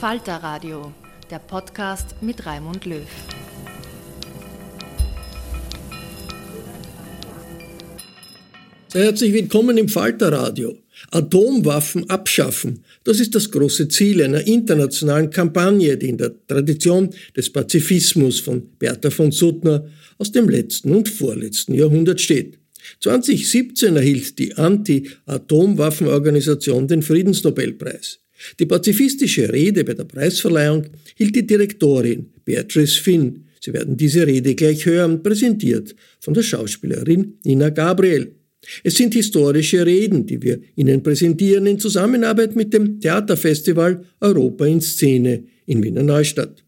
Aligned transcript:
Falter 0.00 0.36
Radio, 0.36 0.92
der 1.28 1.40
Podcast 1.40 2.14
mit 2.20 2.46
Raimund 2.46 2.84
Löw. 2.84 3.02
Sehr 8.86 9.06
herzlich 9.06 9.32
willkommen 9.32 9.76
im 9.76 9.88
Falter 9.88 10.30
Radio. 10.30 10.78
Atomwaffen 11.10 12.08
abschaffen, 12.08 12.84
das 13.02 13.18
ist 13.18 13.34
das 13.34 13.50
große 13.50 13.88
Ziel 13.88 14.22
einer 14.22 14.46
internationalen 14.46 15.30
Kampagne, 15.30 15.96
die 15.96 16.10
in 16.10 16.18
der 16.18 16.46
Tradition 16.46 17.10
des 17.36 17.52
Pazifismus 17.52 18.38
von 18.38 18.68
Bertha 18.78 19.10
von 19.10 19.32
Suttner 19.32 19.84
aus 20.16 20.30
dem 20.30 20.48
letzten 20.48 20.94
und 20.94 21.08
vorletzten 21.08 21.74
Jahrhundert 21.74 22.20
steht. 22.20 22.60
2017 23.00 23.96
erhielt 23.96 24.38
die 24.38 24.54
Anti-Atomwaffenorganisation 24.54 26.86
den 26.86 27.02
Friedensnobelpreis. 27.02 28.20
Die 28.58 28.66
pazifistische 28.66 29.52
Rede 29.52 29.84
bei 29.84 29.94
der 29.94 30.04
Preisverleihung 30.04 30.86
hielt 31.16 31.34
die 31.34 31.46
Direktorin 31.46 32.26
Beatrice 32.44 33.00
Finn. 33.00 33.44
Sie 33.60 33.72
werden 33.72 33.96
diese 33.96 34.26
Rede 34.26 34.54
gleich 34.54 34.86
hören, 34.86 35.22
präsentiert 35.22 35.94
von 36.20 36.34
der 36.34 36.42
Schauspielerin 36.42 37.38
Nina 37.44 37.70
Gabriel. 37.70 38.32
Es 38.84 38.96
sind 38.96 39.14
historische 39.14 39.84
Reden, 39.84 40.26
die 40.26 40.42
wir 40.42 40.60
Ihnen 40.76 41.02
präsentieren 41.02 41.66
in 41.66 41.78
Zusammenarbeit 41.78 42.54
mit 42.56 42.72
dem 42.72 43.00
Theaterfestival 43.00 44.04
Europa 44.20 44.66
in 44.66 44.80
Szene 44.80 45.44
in 45.66 45.82
Wiener 45.82 46.02
Neustadt. 46.02 46.64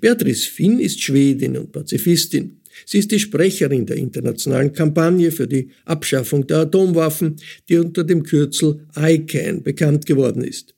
Beatrice 0.00 0.48
Finn 0.48 0.78
ist 0.78 1.02
Schwedin 1.02 1.56
und 1.56 1.72
Pazifistin. 1.72 2.60
Sie 2.86 2.98
ist 2.98 3.12
die 3.12 3.20
Sprecherin 3.20 3.86
der 3.86 3.96
internationalen 3.96 4.72
Kampagne 4.72 5.30
für 5.30 5.46
die 5.46 5.68
Abschaffung 5.84 6.46
der 6.46 6.58
Atomwaffen, 6.58 7.36
die 7.68 7.78
unter 7.78 8.04
dem 8.04 8.22
Kürzel 8.22 8.86
ICAN 8.96 9.62
bekannt 9.62 10.06
geworden 10.06 10.42
ist. 10.42 10.74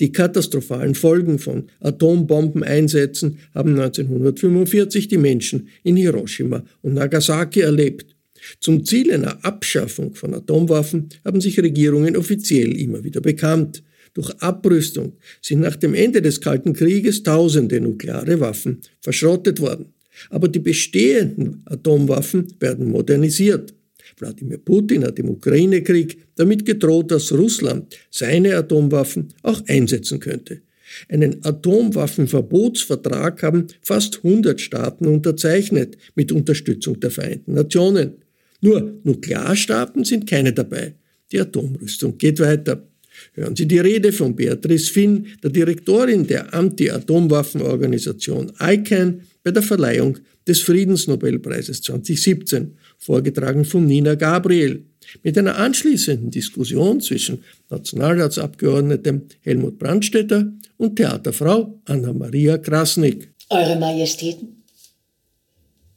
Die 0.00 0.12
katastrophalen 0.12 0.94
Folgen 0.94 1.38
von 1.38 1.68
Atombombeneinsätzen 1.80 3.38
haben 3.54 3.78
1945 3.78 5.08
die 5.08 5.18
Menschen 5.18 5.68
in 5.82 5.96
Hiroshima 5.96 6.64
und 6.82 6.94
Nagasaki 6.94 7.60
erlebt. 7.60 8.16
Zum 8.60 8.84
Ziel 8.84 9.12
einer 9.12 9.44
Abschaffung 9.44 10.14
von 10.14 10.34
Atomwaffen 10.34 11.08
haben 11.24 11.40
sich 11.40 11.60
Regierungen 11.60 12.16
offiziell 12.16 12.78
immer 12.78 13.02
wieder 13.04 13.20
bekannt. 13.20 13.82
Durch 14.14 14.30
Abrüstung 14.40 15.14
sind 15.42 15.60
nach 15.60 15.76
dem 15.76 15.94
Ende 15.94 16.22
des 16.22 16.40
Kalten 16.40 16.72
Krieges 16.72 17.22
tausende 17.22 17.80
nukleare 17.80 18.40
Waffen 18.40 18.80
verschrottet 19.00 19.60
worden. 19.60 19.92
Aber 20.30 20.48
die 20.48 20.60
bestehenden 20.60 21.62
Atomwaffen 21.66 22.54
werden 22.58 22.90
modernisiert. 22.90 23.74
Wladimir 24.18 24.58
Putin 24.58 25.04
hat 25.04 25.18
im 25.18 25.28
Ukraine-Krieg 25.28 26.18
damit 26.36 26.64
gedroht, 26.64 27.10
dass 27.10 27.32
Russland 27.32 27.96
seine 28.10 28.56
Atomwaffen 28.56 29.28
auch 29.42 29.62
einsetzen 29.66 30.20
könnte. 30.20 30.62
Einen 31.08 31.44
Atomwaffenverbotsvertrag 31.44 33.42
haben 33.42 33.66
fast 33.82 34.24
100 34.24 34.60
Staaten 34.60 35.06
unterzeichnet 35.06 35.98
mit 36.14 36.30
Unterstützung 36.32 37.00
der 37.00 37.10
Vereinten 37.10 37.54
Nationen. 37.54 38.12
Nur 38.60 39.00
Nuklearstaaten 39.04 40.04
sind 40.04 40.28
keine 40.28 40.52
dabei. 40.52 40.94
Die 41.32 41.40
Atomrüstung 41.40 42.16
geht 42.18 42.38
weiter. 42.40 42.86
Hören 43.32 43.56
Sie 43.56 43.66
die 43.66 43.78
Rede 43.78 44.12
von 44.12 44.36
Beatrice 44.36 44.90
Finn, 44.90 45.26
der 45.42 45.50
Direktorin 45.50 46.26
der 46.26 46.52
Anti-Atomwaffenorganisation 46.54 48.52
ICANN, 48.60 49.22
bei 49.42 49.50
der 49.52 49.62
Verleihung 49.62 50.18
des 50.46 50.60
Friedensnobelpreises 50.60 51.82
2017 51.82 52.76
vorgetragen 52.98 53.64
von 53.64 53.86
Nina 53.86 54.14
Gabriel, 54.14 54.84
mit 55.22 55.38
einer 55.38 55.56
anschließenden 55.56 56.30
Diskussion 56.30 57.00
zwischen 57.00 57.44
Nationalratsabgeordnetem 57.70 59.28
Helmut 59.40 59.78
Brandstetter 59.78 60.52
und 60.76 60.96
Theaterfrau 60.96 61.78
Anna-Maria 61.84 62.58
Krasnik. 62.58 63.32
Eure 63.50 63.76
Majestäten, 63.76 64.64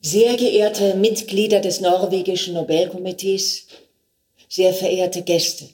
sehr 0.02 0.38
geehrte 0.38 0.96
Mitglieder 0.96 1.60
des 1.60 1.82
norwegischen 1.82 2.54
Nobelkomitees, 2.54 3.68
sehr 4.48 4.74
verehrte 4.74 5.24
Gäste, 5.24 5.66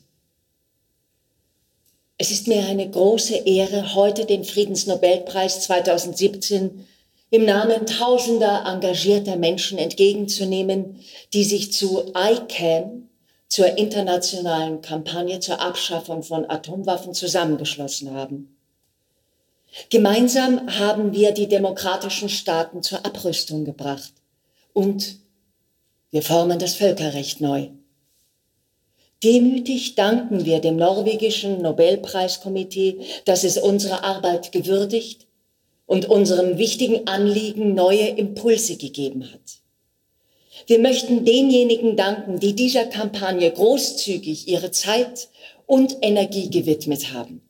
es 2.18 2.32
ist 2.32 2.48
mir 2.48 2.66
eine 2.66 2.90
große 2.90 3.36
Ehre, 3.36 3.94
heute 3.94 4.26
den 4.26 4.46
Friedensnobelpreis 4.46 5.62
2017 5.62 6.86
im 7.36 7.44
Namen 7.44 7.86
tausender 7.86 8.64
engagierter 8.66 9.36
Menschen 9.36 9.78
entgegenzunehmen, 9.78 11.02
die 11.34 11.44
sich 11.44 11.74
zu 11.74 12.14
ICAN, 12.16 13.10
zur 13.50 13.78
internationalen 13.78 14.82
Kampagne 14.82 15.40
zur 15.40 15.60
Abschaffung 15.62 16.24
von 16.24 16.50
Atomwaffen 16.50 17.14
zusammengeschlossen 17.14 18.14
haben. 18.14 18.58
Gemeinsam 19.90 20.80
haben 20.80 21.14
wir 21.14 21.32
die 21.32 21.48
demokratischen 21.48 22.30
Staaten 22.30 22.82
zur 22.82 23.06
Abrüstung 23.06 23.66
gebracht 23.66 24.14
und 24.74 25.18
wir 26.12 26.22
formen 26.22 26.58
das 26.58 26.76
Völkerrecht 26.76 27.42
neu. 27.42 27.68
Demütig 29.24 29.96
danken 29.96 30.46
wir 30.46 30.60
dem 30.60 30.78
norwegischen 30.78 31.62
Nobelpreiskomitee, 31.62 33.00
dass 33.26 33.44
es 33.44 33.58
unsere 33.58 34.04
Arbeit 34.04 34.54
gewürdigt 34.54 35.25
und 35.86 36.10
unserem 36.10 36.58
wichtigen 36.58 37.08
Anliegen 37.08 37.74
neue 37.74 38.08
Impulse 38.08 38.78
gegeben 38.78 39.32
hat. 39.32 39.62
Wir 40.68 40.80
möchten 40.80 41.26
denjenigen 41.26 41.96
danken, 41.96 42.40
die 42.40 42.54
dieser 42.54 42.86
Kampagne 42.86 43.52
großzügig 43.52 44.48
ihre 44.48 44.72
Zeit 44.72 45.30
und 45.68 45.98
Energie 46.02 46.50
gewidmet 46.50 47.14
haben. 47.14 47.42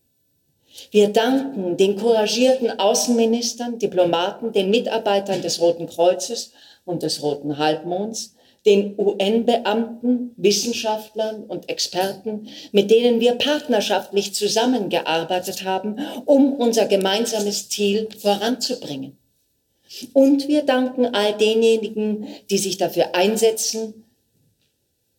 Wir 0.91 1.09
danken 1.09 1.77
den 1.77 1.95
couragierten 1.95 2.79
Außenministern, 2.79 3.79
Diplomaten, 3.79 4.51
den 4.51 4.69
Mitarbeitern 4.69 5.41
des 5.41 5.61
Roten 5.61 5.87
Kreuzes 5.87 6.51
und 6.83 7.03
des 7.03 7.21
Roten 7.21 7.57
Halbmonds, 7.57 8.34
den 8.65 8.97
UN-Beamten, 8.97 10.33
Wissenschaftlern 10.37 11.43
und 11.43 11.69
Experten, 11.69 12.47
mit 12.71 12.89
denen 12.89 13.19
wir 13.19 13.35
partnerschaftlich 13.35 14.33
zusammengearbeitet 14.33 15.63
haben, 15.63 15.99
um 16.25 16.53
unser 16.53 16.85
gemeinsames 16.87 17.69
Ziel 17.69 18.09
voranzubringen. 18.19 19.17
Und 20.13 20.47
wir 20.47 20.63
danken 20.63 21.05
all 21.13 21.37
denjenigen, 21.37 22.27
die 22.49 22.57
sich 22.57 22.77
dafür 22.77 23.15
einsetzen, 23.15 24.05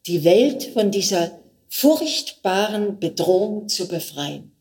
die 0.06 0.25
Welt 0.25 0.64
von 0.64 0.90
dieser 0.90 1.38
furchtbaren 1.69 2.99
Bedrohung 2.99 3.69
zu 3.69 3.88
befreien. 3.88 4.52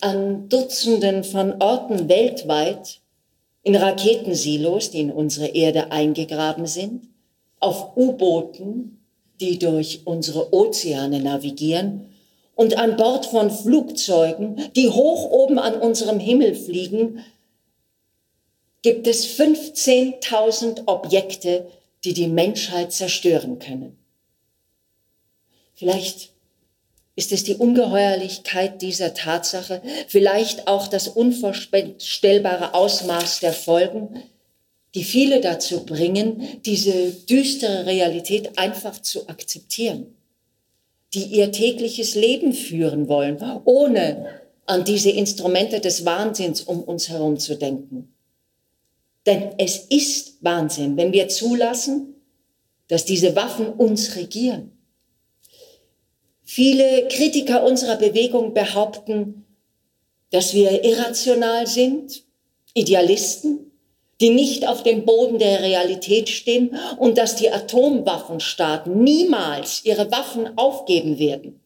An 0.00 0.48
Dutzenden 0.50 1.24
von 1.24 1.62
Orten 1.62 2.08
weltweit 2.08 3.00
in 3.64 3.74
Raketensilos, 3.74 4.90
die 4.90 5.00
in 5.00 5.10
unsere 5.10 5.48
Erde 5.48 5.90
eingegraben 5.90 6.66
sind, 6.66 7.08
auf 7.58 7.96
U-Booten, 7.96 8.98
die 9.40 9.58
durch 9.58 10.02
unsere 10.04 10.52
Ozeane 10.52 11.20
navigieren 11.20 12.06
und 12.54 12.76
an 12.76 12.96
Bord 12.96 13.26
von 13.26 13.50
Flugzeugen, 13.50 14.70
die 14.76 14.90
hoch 14.90 15.30
oben 15.30 15.58
an 15.58 15.74
unserem 15.74 16.20
Himmel 16.20 16.54
fliegen, 16.54 17.24
gibt 18.82 19.06
es 19.06 19.26
15.000 19.26 20.86
Objekte, 20.86 21.66
die 22.04 22.12
die 22.12 22.28
Menschheit 22.28 22.92
zerstören 22.92 23.58
können. 23.58 23.96
Vielleicht 25.74 26.33
ist 27.16 27.32
es 27.32 27.44
die 27.44 27.54
Ungeheuerlichkeit 27.54 28.82
dieser 28.82 29.14
Tatsache, 29.14 29.82
vielleicht 30.08 30.66
auch 30.66 30.88
das 30.88 31.08
unvorstellbare 31.08 32.74
Ausmaß 32.74 33.40
der 33.40 33.52
Folgen, 33.52 34.22
die 34.94 35.04
viele 35.04 35.40
dazu 35.40 35.84
bringen, 35.84 36.60
diese 36.64 37.10
düstere 37.10 37.86
Realität 37.86 38.58
einfach 38.58 39.00
zu 39.00 39.28
akzeptieren, 39.28 40.14
die 41.14 41.24
ihr 41.24 41.52
tägliches 41.52 42.14
Leben 42.14 42.52
führen 42.52 43.08
wollen, 43.08 43.38
ohne 43.64 44.26
an 44.66 44.84
diese 44.84 45.10
Instrumente 45.10 45.80
des 45.80 46.04
Wahnsinns 46.04 46.62
um 46.62 46.82
uns 46.82 47.08
herum 47.08 47.38
zu 47.38 47.56
denken. 47.56 48.14
Denn 49.26 49.52
es 49.58 49.78
ist 49.78 50.38
Wahnsinn, 50.40 50.96
wenn 50.96 51.12
wir 51.12 51.28
zulassen, 51.28 52.14
dass 52.88 53.04
diese 53.04 53.34
Waffen 53.36 53.68
uns 53.68 54.16
regieren 54.16 54.73
Viele 56.44 57.08
Kritiker 57.08 57.64
unserer 57.64 57.96
Bewegung 57.96 58.52
behaupten, 58.52 59.46
dass 60.30 60.52
wir 60.52 60.84
irrational 60.84 61.66
sind, 61.66 62.22
Idealisten, 62.74 63.70
die 64.20 64.30
nicht 64.30 64.68
auf 64.68 64.82
dem 64.82 65.04
Boden 65.04 65.38
der 65.38 65.62
Realität 65.62 66.28
stehen 66.28 66.76
und 66.98 67.18
dass 67.18 67.36
die 67.36 67.50
Atomwaffenstaaten 67.50 69.02
niemals 69.02 69.84
ihre 69.84 70.10
Waffen 70.10 70.56
aufgeben 70.56 71.18
werden. 71.18 71.60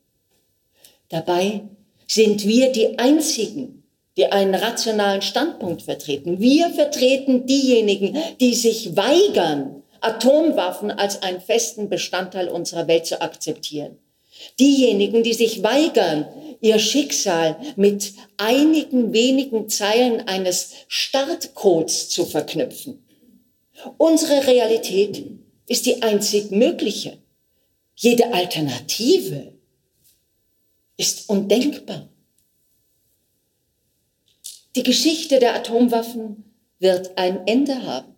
Dabei 1.08 1.62
sind 2.06 2.46
wir 2.46 2.70
die 2.70 2.98
Einzigen, 2.98 3.84
die 4.16 4.26
einen 4.26 4.54
rationalen 4.54 5.22
Standpunkt 5.22 5.82
vertreten. 5.82 6.40
Wir 6.40 6.70
vertreten 6.70 7.46
diejenigen, 7.46 8.16
die 8.40 8.54
sich 8.54 8.96
weigern, 8.96 9.82
Atomwaffen 10.00 10.90
als 10.90 11.22
einen 11.22 11.40
festen 11.40 11.88
Bestandteil 11.88 12.48
unserer 12.48 12.86
Welt 12.86 13.06
zu 13.06 13.20
akzeptieren. 13.20 13.98
Diejenigen, 14.58 15.22
die 15.22 15.34
sich 15.34 15.62
weigern, 15.62 16.26
ihr 16.60 16.78
Schicksal 16.78 17.56
mit 17.76 18.14
einigen 18.36 19.12
wenigen 19.12 19.68
Zeilen 19.68 20.26
eines 20.28 20.72
Startcodes 20.88 22.08
zu 22.08 22.24
verknüpfen. 22.24 23.04
Unsere 23.96 24.46
Realität 24.46 25.24
ist 25.66 25.86
die 25.86 26.02
einzig 26.02 26.50
mögliche. 26.50 27.18
Jede 27.94 28.32
Alternative 28.32 29.52
ist 30.96 31.28
undenkbar. 31.28 32.08
Die 34.76 34.82
Geschichte 34.82 35.38
der 35.38 35.54
Atomwaffen 35.54 36.44
wird 36.78 37.16
ein 37.18 37.46
Ende 37.46 37.82
haben. 37.82 38.14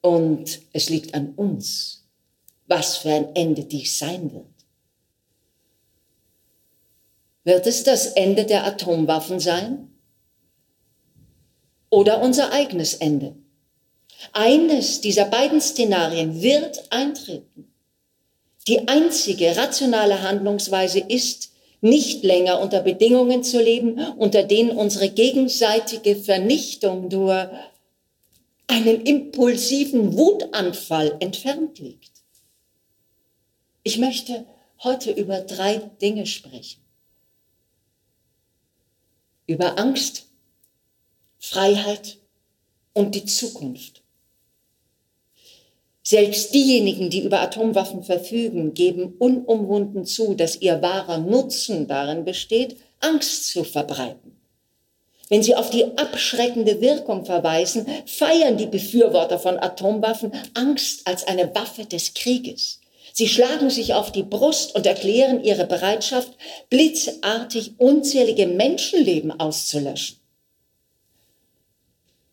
Und 0.00 0.60
es 0.72 0.88
liegt 0.88 1.14
an 1.14 1.34
uns, 1.34 2.08
was 2.66 2.96
für 2.96 3.12
ein 3.12 3.36
Ende 3.36 3.64
dies 3.64 3.98
sein 3.98 4.32
wird. 4.32 4.49
Wird 7.50 7.66
es 7.66 7.82
das 7.82 8.06
Ende 8.06 8.44
der 8.44 8.64
Atomwaffen 8.64 9.40
sein? 9.40 9.88
Oder 11.90 12.22
unser 12.22 12.52
eigenes 12.52 12.94
Ende? 12.94 13.34
Eines 14.32 15.00
dieser 15.00 15.24
beiden 15.24 15.60
Szenarien 15.60 16.42
wird 16.42 16.92
eintreten. 16.92 17.72
Die 18.68 18.86
einzige 18.86 19.56
rationale 19.56 20.22
Handlungsweise 20.22 21.00
ist, 21.00 21.50
nicht 21.80 22.22
länger 22.22 22.60
unter 22.60 22.82
Bedingungen 22.82 23.42
zu 23.42 23.60
leben, 23.60 23.98
unter 24.16 24.44
denen 24.44 24.70
unsere 24.70 25.08
gegenseitige 25.08 26.14
Vernichtung 26.14 27.08
nur 27.08 27.50
einen 28.68 29.02
impulsiven 29.04 30.16
Wutanfall 30.16 31.16
entfernt 31.18 31.80
liegt. 31.80 32.12
Ich 33.82 33.98
möchte 33.98 34.46
heute 34.84 35.10
über 35.10 35.40
drei 35.40 35.78
Dinge 36.00 36.26
sprechen 36.26 36.80
über 39.50 39.80
Angst, 39.80 40.28
Freiheit 41.40 42.18
und 42.92 43.16
die 43.16 43.24
Zukunft. 43.24 44.02
Selbst 46.04 46.54
diejenigen, 46.54 47.10
die 47.10 47.24
über 47.24 47.40
Atomwaffen 47.40 48.04
verfügen, 48.04 48.74
geben 48.74 49.14
unumwunden 49.18 50.04
zu, 50.04 50.34
dass 50.34 50.60
ihr 50.60 50.80
wahrer 50.82 51.18
Nutzen 51.18 51.88
darin 51.88 52.24
besteht, 52.24 52.76
Angst 53.00 53.48
zu 53.48 53.64
verbreiten. 53.64 54.40
Wenn 55.28 55.42
sie 55.42 55.56
auf 55.56 55.70
die 55.70 55.84
abschreckende 55.98 56.80
Wirkung 56.80 57.24
verweisen, 57.24 57.86
feiern 58.06 58.56
die 58.56 58.66
Befürworter 58.66 59.40
von 59.40 59.58
Atomwaffen 59.58 60.32
Angst 60.54 61.06
als 61.06 61.24
eine 61.26 61.52
Waffe 61.54 61.86
des 61.86 62.14
Krieges. 62.14 62.79
Sie 63.12 63.28
schlagen 63.28 63.70
sich 63.70 63.94
auf 63.94 64.12
die 64.12 64.22
Brust 64.22 64.74
und 64.74 64.86
erklären 64.86 65.42
ihre 65.42 65.66
Bereitschaft, 65.66 66.32
blitzartig 66.68 67.72
unzählige 67.78 68.46
Menschenleben 68.46 69.38
auszulöschen. 69.38 70.20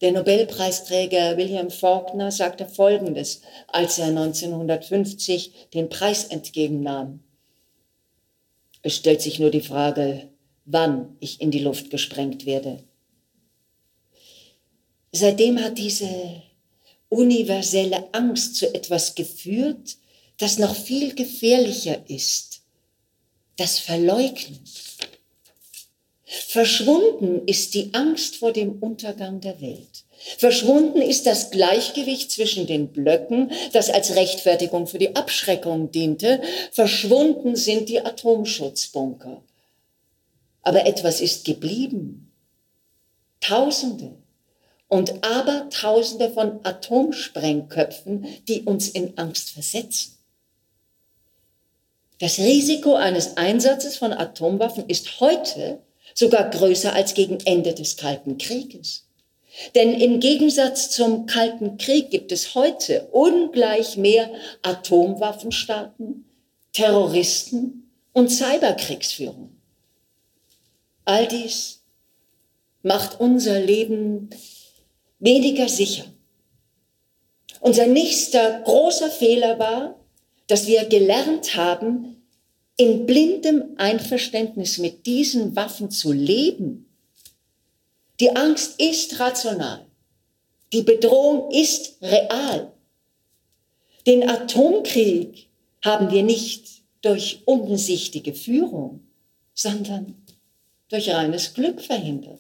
Der 0.02 0.12
Nobelpreisträger 0.12 1.38
William 1.38 1.72
Faulkner 1.72 2.32
sagte 2.32 2.68
Folgendes, 2.68 3.42
als 3.68 3.98
er 3.98 4.08
1950 4.08 5.70
den 5.74 5.90
Preis 5.90 6.26
entgegennahm. 6.26 7.22
Es 8.84 8.96
stellt 8.96 9.22
sich 9.24 9.40
nur 9.40 9.50
die 9.50 9.62
Frage, 9.62 10.30
wann 10.66 11.18
ich 11.20 11.42
in 11.42 11.50
die 11.50 11.60
Luft 11.60 11.90
gesprengt 11.90 12.46
werde. 12.46 12.84
Seitdem 15.12 15.64
hat 15.64 15.80
diese 15.80 16.44
universelle 17.10 18.14
Angst 18.14 18.56
zu 18.58 18.74
etwas 18.76 19.16
geführt, 19.16 19.98
das 20.38 20.58
noch 20.58 20.76
viel 20.76 21.16
gefährlicher 21.16 21.98
ist, 22.08 22.62
das 23.58 23.80
Verleugnen. 23.80 24.60
Verschwunden 26.26 27.48
ist 27.48 27.74
die 27.74 27.94
Angst 27.94 28.38
vor 28.38 28.52
dem 28.52 28.80
Untergang 28.80 29.42
der 29.42 29.60
Welt. 29.62 30.04
Verschwunden 30.38 31.02
ist 31.02 31.26
das 31.26 31.52
Gleichgewicht 31.52 32.32
zwischen 32.32 32.68
den 32.68 32.90
Blöcken, 32.90 33.52
das 33.72 33.90
als 33.90 34.16
Rechtfertigung 34.16 34.88
für 34.88 34.98
die 35.00 35.16
Abschreckung 35.16 35.92
diente. 35.92 36.42
Verschwunden 36.72 37.56
sind 37.56 37.90
die 37.90 38.02
Atomschutzbunker. 38.02 39.42
Aber 40.64 40.86
etwas 40.86 41.22
ist 41.22 41.46
geblieben. 41.46 42.32
Tausende 43.40 44.16
und 44.90 45.24
Abertausende 45.24 46.30
von 46.30 46.60
Atomsprengköpfen, 46.64 48.26
die 48.48 48.64
uns 48.64 48.90
in 48.90 49.18
Angst 49.18 49.52
versetzen. 49.52 50.17
Das 52.20 52.40
Risiko 52.40 52.96
eines 52.96 53.38
Einsatzes 53.38 53.98
von 53.98 54.12
Atomwaffen 54.12 54.86
ist 54.88 55.20
heute 55.20 55.82
sogar 56.14 56.50
größer 56.50 56.94
als 56.94 57.14
gegen 57.14 57.40
Ende 57.46 57.74
des 57.74 57.96
Kalten 57.98 58.38
Krieges. 58.38 59.08
Denn 59.76 60.00
im 60.00 60.20
Gegensatz 60.20 60.90
zum 60.92 61.26
Kalten 61.26 61.78
Krieg 61.78 62.10
gibt 62.10 62.32
es 62.32 62.56
heute 62.56 63.08
ungleich 63.12 63.98
mehr 63.98 64.32
Atomwaffenstaaten, 64.62 66.26
Terroristen 66.74 67.92
und 68.14 68.30
Cyberkriegsführung. 68.30 69.56
All 71.06 71.28
dies 71.28 71.84
macht 72.84 73.20
unser 73.20 73.60
Leben 73.60 74.30
weniger 75.20 75.70
sicher. 75.70 76.06
Unser 77.60 77.88
nächster 77.88 78.62
großer 78.62 79.10
Fehler 79.10 79.58
war, 79.58 80.00
dass 80.48 80.68
wir 80.68 80.86
gelernt 80.86 81.56
haben, 81.56 82.24
in 82.78 83.06
blindem 83.06 83.76
Einverständnis 83.78 84.78
mit 84.78 85.06
diesen 85.06 85.56
Waffen 85.56 85.90
zu 85.90 86.12
leben. 86.12 86.88
Die 88.20 88.36
Angst 88.36 88.80
ist 88.80 89.20
rational. 89.20 89.86
Die 90.74 90.84
Bedrohung 90.84 91.52
ist 91.52 91.98
real. 92.02 92.72
Den 94.06 94.30
Atomkrieg 94.30 95.48
haben 95.84 96.12
wir 96.12 96.24
nicht 96.24 96.84
durch 97.02 97.42
umsichtige 97.46 98.34
Führung, 98.34 99.02
sondern 99.54 100.16
durch 100.90 101.10
reines 101.10 101.54
Glück 101.54 101.82
verhindert. 101.82 102.40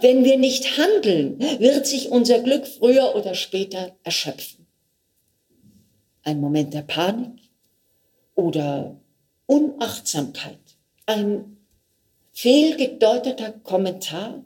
Wenn 0.00 0.24
wir 0.24 0.36
nicht 0.36 0.76
handeln, 0.78 1.38
wird 1.38 1.86
sich 1.86 2.10
unser 2.10 2.40
Glück 2.40 2.66
früher 2.66 3.14
oder 3.14 3.34
später 3.34 3.94
erschöpfen. 4.02 4.61
Ein 6.24 6.40
Moment 6.40 6.72
der 6.72 6.82
Panik 6.82 7.40
oder 8.34 8.96
Unachtsamkeit, 9.46 10.58
ein 11.06 11.56
fehlgedeuteter 12.32 13.52
Kommentar 13.52 14.44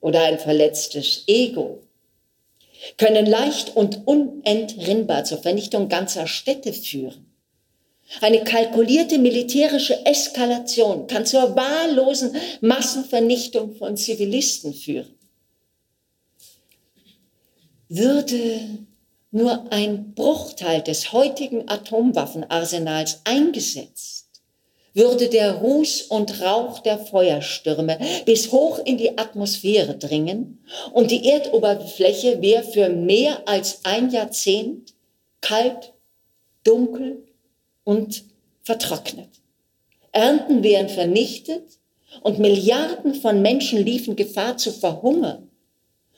oder 0.00 0.22
ein 0.22 0.38
verletztes 0.38 1.24
Ego 1.26 1.82
können 2.96 3.26
leicht 3.26 3.74
und 3.76 4.06
unentrinnbar 4.06 5.24
zur 5.24 5.38
Vernichtung 5.38 5.88
ganzer 5.88 6.26
Städte 6.26 6.72
führen. 6.72 7.26
Eine 8.20 8.42
kalkulierte 8.42 9.18
militärische 9.18 10.06
Eskalation 10.06 11.06
kann 11.08 11.26
zur 11.26 11.54
wahllosen 11.54 12.34
Massenvernichtung 12.60 13.74
von 13.74 13.96
Zivilisten 13.96 14.72
führen. 14.72 15.14
Würde 17.90 18.86
nur 19.30 19.70
ein 19.70 20.14
Bruchteil 20.14 20.82
des 20.82 21.12
heutigen 21.12 21.68
Atomwaffenarsenals 21.68 23.20
eingesetzt, 23.24 24.26
würde 24.94 25.28
der 25.28 25.56
Ruß 25.56 26.02
und 26.02 26.40
Rauch 26.40 26.80
der 26.80 26.98
Feuerstürme 26.98 27.98
bis 28.24 28.50
hoch 28.52 28.78
in 28.84 28.96
die 28.96 29.16
Atmosphäre 29.18 29.96
dringen 29.96 30.64
und 30.92 31.10
die 31.10 31.28
Erdoberfläche 31.28 32.40
wäre 32.40 32.64
für 32.64 32.88
mehr 32.88 33.46
als 33.46 33.80
ein 33.84 34.10
Jahrzehnt 34.10 34.94
kalt, 35.40 35.92
dunkel 36.64 37.24
und 37.84 38.24
vertrocknet. 38.62 39.28
Ernten 40.12 40.62
wären 40.62 40.88
vernichtet 40.88 41.78
und 42.22 42.38
Milliarden 42.38 43.14
von 43.14 43.42
Menschen 43.42 43.84
liefen 43.84 44.16
Gefahr 44.16 44.56
zu 44.56 44.72
verhungern. 44.72 45.50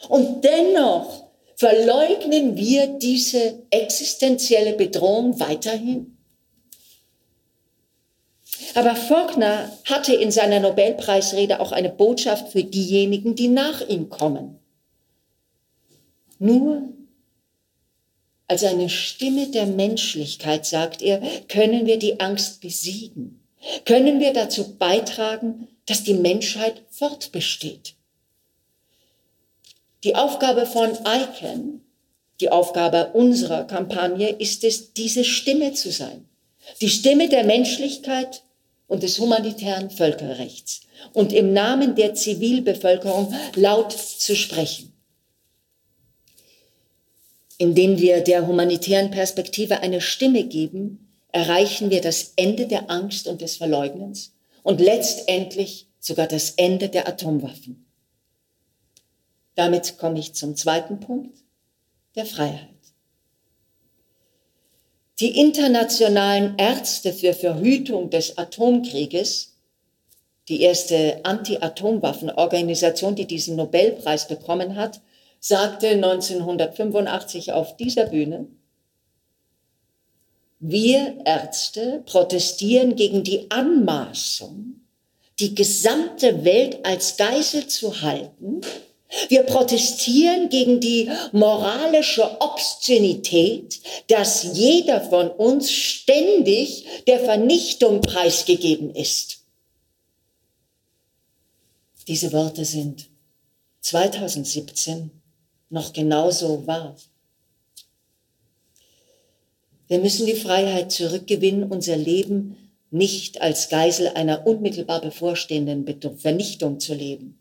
Und 0.08 0.42
dennoch 0.42 1.29
verleugnen 1.60 2.56
wir 2.56 2.86
diese 2.86 3.62
existenzielle 3.68 4.72
Bedrohung 4.72 5.38
weiterhin. 5.40 6.16
Aber 8.74 8.96
Faulkner 8.96 9.70
hatte 9.84 10.14
in 10.14 10.30
seiner 10.30 10.60
Nobelpreisrede 10.60 11.60
auch 11.60 11.72
eine 11.72 11.90
Botschaft 11.90 12.52
für 12.52 12.64
diejenigen, 12.64 13.34
die 13.34 13.48
nach 13.48 13.86
ihm 13.86 14.08
kommen. 14.08 14.58
Nur 16.38 16.94
als 18.48 18.64
eine 18.64 18.88
Stimme 18.88 19.48
der 19.48 19.66
Menschlichkeit, 19.66 20.64
sagt 20.64 21.02
er, 21.02 21.20
können 21.48 21.84
wir 21.84 21.98
die 21.98 22.20
Angst 22.20 22.62
besiegen. 22.62 23.46
Können 23.84 24.18
wir 24.18 24.32
dazu 24.32 24.78
beitragen, 24.78 25.68
dass 25.84 26.04
die 26.04 26.14
Menschheit 26.14 26.84
fortbesteht. 26.88 27.96
Die 30.04 30.14
Aufgabe 30.14 30.66
von 30.66 30.90
ICANN, 30.90 31.80
die 32.40 32.50
Aufgabe 32.50 33.10
unserer 33.12 33.64
Kampagne 33.64 34.30
ist 34.30 34.64
es, 34.64 34.94
diese 34.94 35.24
Stimme 35.24 35.74
zu 35.74 35.90
sein. 35.90 36.28
Die 36.80 36.88
Stimme 36.88 37.28
der 37.28 37.44
Menschlichkeit 37.44 38.44
und 38.86 39.02
des 39.02 39.18
humanitären 39.18 39.90
Völkerrechts 39.90 40.82
und 41.12 41.32
im 41.32 41.52
Namen 41.52 41.94
der 41.94 42.14
Zivilbevölkerung 42.14 43.34
laut 43.56 43.92
zu 43.92 44.34
sprechen 44.34 44.90
indem 47.60 47.98
wir 47.98 48.22
der 48.22 48.46
humanitären 48.46 49.10
Perspektive 49.10 49.80
eine 49.80 50.00
Stimme 50.00 50.44
geben, 50.44 51.12
erreichen 51.30 51.90
wir 51.90 52.00
das 52.00 52.32
Ende 52.36 52.66
der 52.66 52.90
Angst 52.90 53.28
und 53.28 53.42
des 53.42 53.58
Verleugnens 53.58 54.32
und 54.62 54.80
letztendlich 54.80 55.86
sogar 55.98 56.26
das 56.26 56.52
Ende 56.52 56.88
der 56.88 57.06
Atomwaffen. 57.06 57.89
Damit 59.54 59.98
komme 59.98 60.18
ich 60.18 60.34
zum 60.34 60.56
zweiten 60.56 61.00
Punkt, 61.00 61.36
der 62.14 62.26
Freiheit. 62.26 62.68
Die 65.20 65.38
internationalen 65.38 66.56
Ärzte 66.56 67.12
für 67.12 67.34
Verhütung 67.34 68.08
des 68.08 68.38
Atomkrieges, 68.38 69.54
die 70.48 70.62
erste 70.62 71.20
Anti-Atomwaffenorganisation, 71.24 73.14
die 73.14 73.26
diesen 73.26 73.56
Nobelpreis 73.56 74.28
bekommen 74.28 74.76
hat, 74.76 75.00
sagte 75.38 75.88
1985 75.88 77.52
auf 77.52 77.76
dieser 77.76 78.06
Bühne, 78.06 78.46
wir 80.58 81.22
Ärzte 81.24 82.02
protestieren 82.04 82.94
gegen 82.94 83.24
die 83.24 83.50
Anmaßung, 83.50 84.82
die 85.38 85.54
gesamte 85.54 86.44
Welt 86.44 86.84
als 86.84 87.16
Geisel 87.16 87.66
zu 87.66 88.02
halten. 88.02 88.60
Wir 89.28 89.42
protestieren 89.42 90.48
gegen 90.50 90.80
die 90.80 91.10
moralische 91.32 92.40
Obszönität, 92.40 93.80
dass 94.06 94.56
jeder 94.56 95.00
von 95.00 95.30
uns 95.30 95.70
ständig 95.70 96.86
der 97.06 97.18
Vernichtung 97.18 98.02
preisgegeben 98.02 98.94
ist. 98.94 99.38
Diese 102.06 102.32
Worte 102.32 102.64
sind 102.64 103.08
2017 103.80 105.10
noch 105.70 105.92
genauso 105.92 106.66
wahr. 106.66 106.96
Wir 109.88 109.98
müssen 109.98 110.26
die 110.26 110.36
Freiheit 110.36 110.92
zurückgewinnen, 110.92 111.64
unser 111.64 111.96
Leben 111.96 112.56
nicht 112.92 113.40
als 113.40 113.68
Geisel 113.68 114.08
einer 114.08 114.46
unmittelbar 114.46 115.00
bevorstehenden 115.00 115.84
Vernichtung 116.16 116.78
zu 116.78 116.94
leben. 116.94 117.39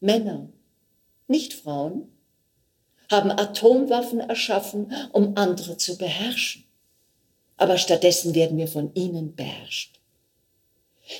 Männer, 0.00 0.48
nicht 1.28 1.54
Frauen, 1.54 2.08
haben 3.10 3.30
Atomwaffen 3.30 4.20
erschaffen, 4.20 4.92
um 5.12 5.36
andere 5.36 5.76
zu 5.76 5.96
beherrschen. 5.96 6.64
Aber 7.56 7.78
stattdessen 7.78 8.34
werden 8.34 8.58
wir 8.58 8.68
von 8.68 8.92
ihnen 8.94 9.34
beherrscht. 9.34 9.98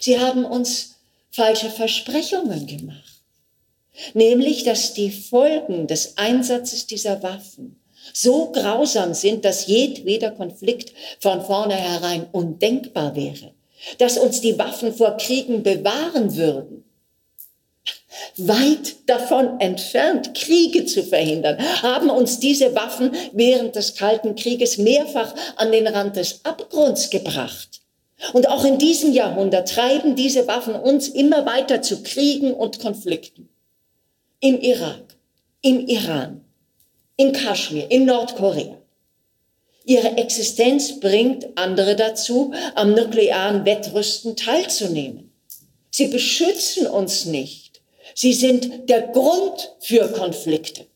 Sie 0.01 0.19
haben 0.19 0.45
uns 0.45 0.97
falsche 1.31 1.71
Versprechungen 1.71 2.67
gemacht 2.67 3.17
nämlich 4.15 4.65
dass 4.65 4.95
die 4.95 5.11
Folgen 5.11 5.87
des 5.87 6.17
Einsatzes 6.17 6.87
dieser 6.87 7.23
Waffen 7.23 7.81
so 8.13 8.53
grausam 8.53 9.15
sind, 9.15 9.45
dass 9.45 9.67
jedweder 9.67 10.31
Konflikt 10.31 10.93
von 11.21 11.45
vornherein 11.45 12.27
undenkbar 12.31 13.17
wäre, 13.17 13.53
dass 13.99 14.17
uns 14.17 14.41
die 14.41 14.59
Waffen 14.59 14.95
vor 14.95 15.17
Kriegen 15.17 15.63
bewahren 15.63 16.37
würden. 16.37 16.85
Weit 18.39 18.97
davon 19.07 19.61
entfernt, 19.61 20.35
Kriege 20.35 20.85
zu 20.85 21.03
verhindern, 21.03 21.57
haben 21.83 22.11
uns 22.11 22.39
diese 22.39 22.75
Waffen 22.75 23.13
während 23.33 23.77
des 23.77 23.95
Kalten 23.95 24.37
Krieges 24.37 24.77
mehrfach 24.77 25.35
an 25.57 25.73
den 25.73 25.87
Rand 25.87 26.17
des 26.17 26.45
Abgrunds 26.45 27.09
gebracht. 27.11 27.81
Und 28.33 28.49
auch 28.49 28.65
in 28.65 28.79
diesem 28.79 29.13
Jahrhundert 29.13 29.71
treiben 29.71 30.17
diese 30.17 30.47
Waffen 30.47 30.75
uns 30.75 31.09
immer 31.09 31.47
weiter 31.47 31.83
zu 31.83 32.03
Kriegen 32.03 32.53
und 32.53 32.79
Konflikten 32.79 33.49
im 34.41 34.61
Irak, 34.61 35.17
im 35.63 35.87
Iran, 35.87 36.43
in 37.17 37.33
Kaschmir, 37.33 37.91
in 37.91 38.05
Nordkorea. 38.05 38.77
Ihre 39.85 40.17
Existenz 40.19 41.01
bringt 41.01 41.47
andere 41.57 41.97
dazu, 41.97 42.53
am 42.75 42.93
nuklearen 42.93 43.65
Wettrüsten 43.65 44.37
teilzunehmen. 44.37 45.33
Sie 45.91 46.09
beschützen 46.09 46.87
uns 46.87 47.25
nicht. 47.25 47.66
Sie 48.19 48.33
sind 48.33 48.89
der 48.89 49.09
Grund 49.09 49.77
für 49.79 50.11
Konflikte. 50.11 50.87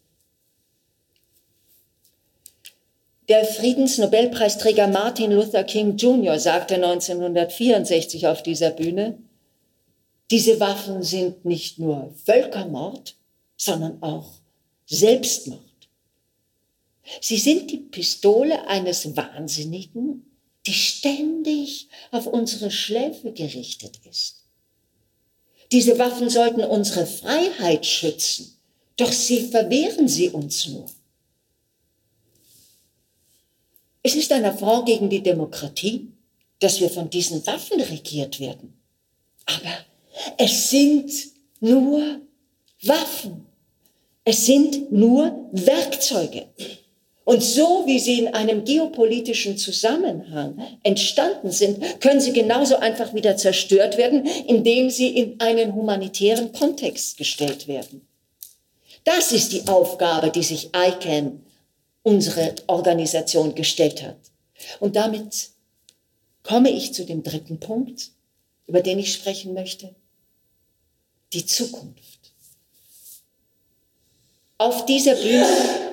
Der 3.28 3.44
Friedensnobelpreisträger 3.44 4.88
Martin 4.88 5.30
Luther 5.30 5.64
King 5.64 5.98
Jr. 5.98 6.38
sagte 6.38 6.76
1964 6.76 8.26
auf 8.26 8.42
dieser 8.42 8.70
Bühne, 8.70 9.18
diese 10.30 10.60
Waffen 10.60 11.02
sind 11.02 11.44
nicht 11.44 11.78
nur 11.78 12.14
Völkermord, 12.24 13.16
sondern 13.54 14.02
auch 14.02 14.32
Selbstmord. 14.86 15.60
Sie 17.20 17.36
sind 17.36 17.70
die 17.70 17.80
Pistole 17.80 18.66
eines 18.66 19.14
Wahnsinnigen, 19.14 20.24
die 20.66 20.72
ständig 20.72 21.88
auf 22.12 22.26
unsere 22.26 22.70
Schläfe 22.70 23.32
gerichtet 23.32 24.00
ist. 24.08 24.39
Diese 25.72 25.98
Waffen 25.98 26.30
sollten 26.30 26.64
unsere 26.64 27.06
Freiheit 27.06 27.86
schützen, 27.86 28.56
Doch 28.96 29.12
sie 29.12 29.48
verwehren 29.48 30.08
sie 30.08 30.28
uns 30.28 30.66
nur. 30.66 30.84
Es 34.02 34.14
ist 34.14 34.30
ein 34.32 34.44
Affront 34.44 34.86
gegen 34.86 35.08
die 35.08 35.22
Demokratie, 35.22 36.08
dass 36.58 36.80
wir 36.80 36.90
von 36.90 37.08
diesen 37.08 37.46
Waffen 37.46 37.80
regiert 37.80 38.40
werden. 38.40 38.74
Aber 39.46 39.72
es 40.36 40.68
sind 40.70 41.10
nur 41.60 42.20
Waffen. 42.82 43.46
Es 44.24 44.44
sind 44.46 44.92
nur 44.92 45.48
Werkzeuge. 45.52 46.48
Und 47.30 47.44
so 47.44 47.86
wie 47.86 48.00
sie 48.00 48.18
in 48.18 48.34
einem 48.34 48.64
geopolitischen 48.64 49.56
Zusammenhang 49.56 50.60
entstanden 50.82 51.52
sind, 51.52 52.00
können 52.00 52.20
sie 52.20 52.32
genauso 52.32 52.78
einfach 52.78 53.14
wieder 53.14 53.36
zerstört 53.36 53.96
werden, 53.96 54.26
indem 54.26 54.90
sie 54.90 55.16
in 55.16 55.40
einen 55.40 55.72
humanitären 55.72 56.52
Kontext 56.52 57.18
gestellt 57.18 57.68
werden. 57.68 58.04
Das 59.04 59.30
ist 59.30 59.52
die 59.52 59.68
Aufgabe, 59.68 60.32
die 60.32 60.42
sich 60.42 60.70
ICANN, 60.74 61.44
unsere 62.02 62.52
Organisation, 62.66 63.54
gestellt 63.54 64.02
hat. 64.02 64.18
Und 64.80 64.96
damit 64.96 65.50
komme 66.42 66.70
ich 66.70 66.94
zu 66.94 67.04
dem 67.04 67.22
dritten 67.22 67.60
Punkt, 67.60 68.10
über 68.66 68.80
den 68.80 68.98
ich 68.98 69.12
sprechen 69.12 69.54
möchte. 69.54 69.94
Die 71.32 71.46
Zukunft. 71.46 72.32
Auf 74.58 74.84
dieser 74.84 75.14
Bühne 75.14 75.89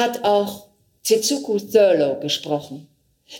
hat 0.00 0.24
auch 0.24 0.68
Tsetsuku 1.04 1.58
Thurlow 1.58 2.18
gesprochen, 2.20 2.88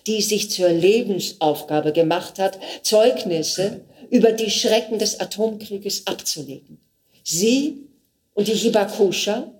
die 0.07 0.23
sich 0.23 0.51
zur 0.51 0.69
Lebensaufgabe 0.69 1.93
gemacht 1.93 2.39
hat, 2.39 2.59
Zeugnisse 2.83 3.81
über 4.11 4.33
die 4.33 4.51
Schrecken 4.51 4.99
des 4.99 5.19
Atomkrieges 5.21 6.07
abzulegen. 6.07 6.81
Sie 7.25 7.89
und 8.35 8.49
die 8.49 8.55
Hibakusha, 8.55 9.51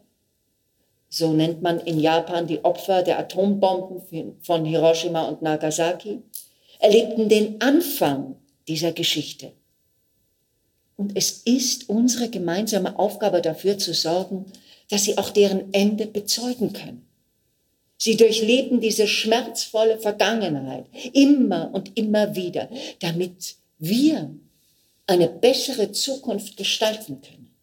so 1.09 1.33
nennt 1.33 1.63
man 1.63 1.81
in 1.81 1.99
Japan 1.99 2.47
die 2.47 2.65
Opfer 2.65 3.03
der 3.03 3.19
Atombomben 3.19 4.39
von 4.43 4.65
Hiroshima 4.65 5.29
und 5.29 5.43
Nagasaki, 5.43 6.23
erlebten 6.79 7.29
den 7.29 7.61
Anfang 7.61 8.37
dieser 8.69 8.93
Geschichte. 8.93 9.53
Und 10.97 11.17
es 11.17 11.43
ist 11.45 11.89
unsere 11.89 12.29
gemeinsame 12.29 12.99
Aufgabe 12.99 13.41
dafür 13.41 13.79
zu 13.79 13.95
sorgen, 13.95 14.47
dass 14.91 15.05
sie 15.05 15.17
auch 15.17 15.31
deren 15.31 15.73
Ende 15.73 16.07
bezeugen 16.07 16.73
können. 16.73 17.07
Sie 17.97 18.17
durchleben 18.17 18.81
diese 18.81 19.07
schmerzvolle 19.07 19.99
Vergangenheit 19.99 20.87
immer 21.13 21.71
und 21.73 21.97
immer 21.99 22.35
wieder, 22.35 22.69
damit 23.01 23.57
wir 23.79 24.35
eine 25.07 25.29
bessere 25.29 25.93
Zukunft 25.93 26.57
gestalten 26.57 27.21
können. 27.21 27.55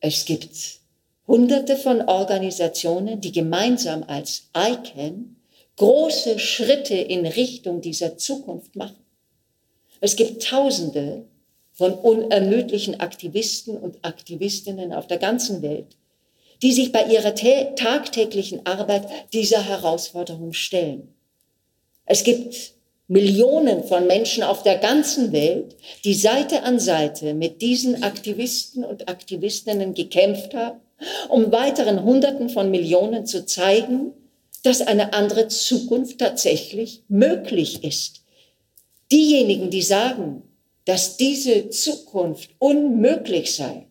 Es 0.00 0.24
gibt 0.24 0.80
hunderte 1.26 1.76
von 1.76 2.02
Organisationen, 2.02 3.20
die 3.20 3.32
gemeinsam 3.32 4.02
als 4.04 4.50
ICANN 4.56 5.36
große 5.76 6.38
Schritte 6.38 6.94
in 6.94 7.26
Richtung 7.26 7.80
dieser 7.80 8.16
Zukunft 8.16 8.76
machen. 8.76 9.04
Es 10.00 10.16
gibt 10.16 10.42
Tausende 10.42 11.26
von 11.76 11.92
unermüdlichen 11.92 13.00
Aktivisten 13.00 13.76
und 13.76 13.98
Aktivistinnen 14.02 14.92
auf 14.92 15.06
der 15.06 15.18
ganzen 15.18 15.62
Welt, 15.62 15.96
die 16.62 16.72
sich 16.72 16.90
bei 16.90 17.04
ihrer 17.04 17.34
tagtäglichen 17.34 18.64
Arbeit 18.64 19.06
dieser 19.32 19.62
Herausforderung 19.62 20.54
stellen. 20.54 21.14
Es 22.06 22.24
gibt 22.24 22.72
Millionen 23.08 23.84
von 23.84 24.06
Menschen 24.06 24.42
auf 24.42 24.62
der 24.62 24.78
ganzen 24.78 25.32
Welt, 25.32 25.76
die 26.04 26.14
Seite 26.14 26.62
an 26.62 26.80
Seite 26.80 27.34
mit 27.34 27.60
diesen 27.60 28.02
Aktivisten 28.02 28.82
und 28.82 29.08
Aktivistinnen 29.08 29.94
gekämpft 29.94 30.54
haben, 30.54 30.80
um 31.28 31.52
weiteren 31.52 32.02
Hunderten 32.02 32.48
von 32.48 32.70
Millionen 32.70 33.26
zu 33.26 33.44
zeigen, 33.44 34.12
dass 34.62 34.80
eine 34.80 35.12
andere 35.12 35.48
Zukunft 35.48 36.18
tatsächlich 36.18 37.02
möglich 37.08 37.84
ist. 37.84 38.22
Diejenigen, 39.12 39.70
die 39.70 39.82
sagen, 39.82 40.42
dass 40.86 41.16
diese 41.16 41.68
Zukunft 41.68 42.50
unmöglich 42.58 43.54
sei, 43.54 43.86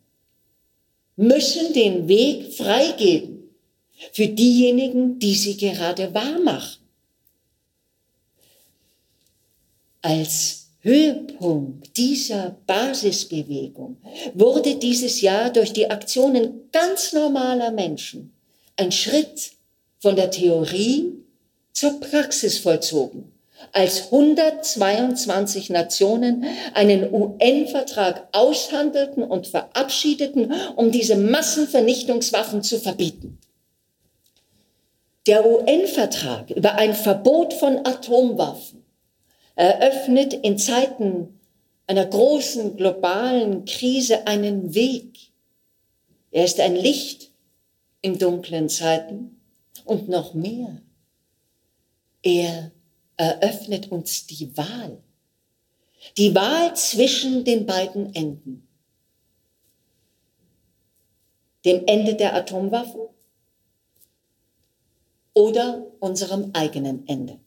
müssen 1.17 1.73
den 1.73 2.07
Weg 2.07 2.53
freigeben 2.53 3.49
für 4.11 4.27
diejenigen, 4.27 5.19
die 5.19 5.35
sie 5.35 5.57
gerade 5.57 6.13
wahr 6.13 6.39
machen. 6.39 6.81
Als 10.01 10.67
Höhepunkt 10.79 11.97
dieser 11.97 12.57
Basisbewegung 12.65 13.97
wurde 14.33 14.75
dieses 14.75 15.19
Jahr 15.21 15.49
durch 15.49 15.73
die 15.73 15.89
Aktionen 15.89 16.69
ganz 16.71 17.11
normaler 17.11 17.71
Menschen 17.71 18.33
ein 18.77 18.91
Schritt 18.91 19.51
von 19.99 20.15
der 20.15 20.31
Theorie 20.31 21.11
zur 21.73 21.99
Praxis 21.99 22.57
vollzogen 22.59 23.34
als 23.71 24.11
122 24.11 25.69
Nationen 25.69 26.45
einen 26.73 27.11
UN-Vertrag 27.13 28.27
aushandelten 28.31 29.23
und 29.23 29.47
verabschiedeten, 29.47 30.53
um 30.75 30.91
diese 30.91 31.15
Massenvernichtungswaffen 31.15 32.63
zu 32.63 32.79
verbieten. 32.79 33.39
Der 35.27 35.45
UN-Vertrag 35.45 36.51
über 36.51 36.75
ein 36.75 36.93
Verbot 36.93 37.53
von 37.53 37.85
Atomwaffen 37.85 38.83
eröffnet 39.55 40.33
in 40.33 40.57
Zeiten 40.57 41.39
einer 41.87 42.05
großen 42.05 42.77
globalen 42.77 43.65
Krise 43.65 44.27
einen 44.27 44.75
Weg. 44.75 45.31
Er 46.31 46.45
ist 46.45 46.59
ein 46.59 46.75
Licht 46.75 47.31
in 48.01 48.19
dunklen 48.19 48.69
Zeiten 48.69 49.41
und 49.85 50.09
noch 50.09 50.33
mehr. 50.33 50.81
Er 52.21 52.71
eröffnet 53.17 53.91
uns 53.91 54.27
die 54.27 54.55
Wahl. 54.57 55.01
Die 56.17 56.35
Wahl 56.35 56.75
zwischen 56.75 57.43
den 57.43 57.65
beiden 57.65 58.13
Enden. 58.13 58.67
Dem 61.63 61.85
Ende 61.87 62.15
der 62.15 62.35
Atomwaffen 62.35 63.01
oder 65.33 65.85
unserem 65.99 66.51
eigenen 66.53 67.07
Ende. 67.07 67.39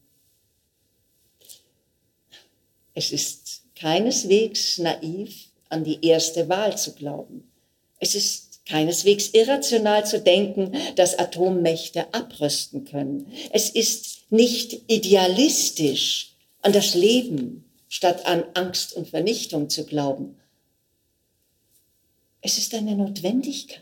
Es 2.94 3.12
ist 3.12 3.62
keineswegs 3.76 4.78
naiv, 4.78 5.50
an 5.68 5.85
die 5.85 6.04
erste 6.04 6.48
Wahl 6.48 6.76
zu 6.76 6.94
glauben. 6.94 7.50
Es 8.00 8.14
ist 8.14 8.47
keineswegs 8.68 9.28
irrational 9.28 10.07
zu 10.07 10.20
denken, 10.20 10.72
dass 10.96 11.18
Atommächte 11.18 12.12
abrüsten 12.12 12.85
können. 12.85 13.33
Es 13.50 13.70
ist 13.70 14.31
nicht 14.31 14.83
idealistisch, 14.88 16.35
an 16.62 16.72
das 16.72 16.94
Leben 16.94 17.64
statt 17.88 18.26
an 18.26 18.44
Angst 18.54 18.92
und 18.92 19.09
Vernichtung 19.09 19.70
zu 19.70 19.85
glauben. 19.85 20.37
Es 22.40 22.59
ist 22.59 22.74
eine 22.74 22.94
Notwendigkeit. 22.94 23.81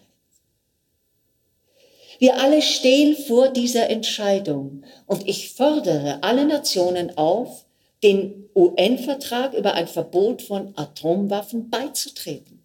Wir 2.19 2.41
alle 2.41 2.63
stehen 2.63 3.15
vor 3.15 3.49
dieser 3.49 3.91
Entscheidung 3.91 4.85
und 5.07 5.29
ich 5.29 5.53
fordere 5.53 6.23
alle 6.23 6.47
Nationen 6.47 7.17
auf, 7.19 7.67
den 8.03 8.49
UN-Vertrag 8.55 9.53
über 9.55 9.75
ein 9.75 9.89
Verbot 9.89 10.43
von 10.43 10.73
Atomwaffen 10.77 11.69
beizutreten. 11.71 12.56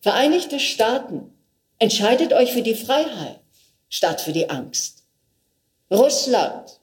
Vereinigte 0.00 0.58
Staaten, 0.60 1.32
entscheidet 1.78 2.32
euch 2.32 2.52
für 2.52 2.62
die 2.62 2.74
Freiheit 2.74 3.40
statt 3.88 4.20
für 4.20 4.32
die 4.32 4.48
Angst. 4.48 5.04
Russland, 5.90 6.80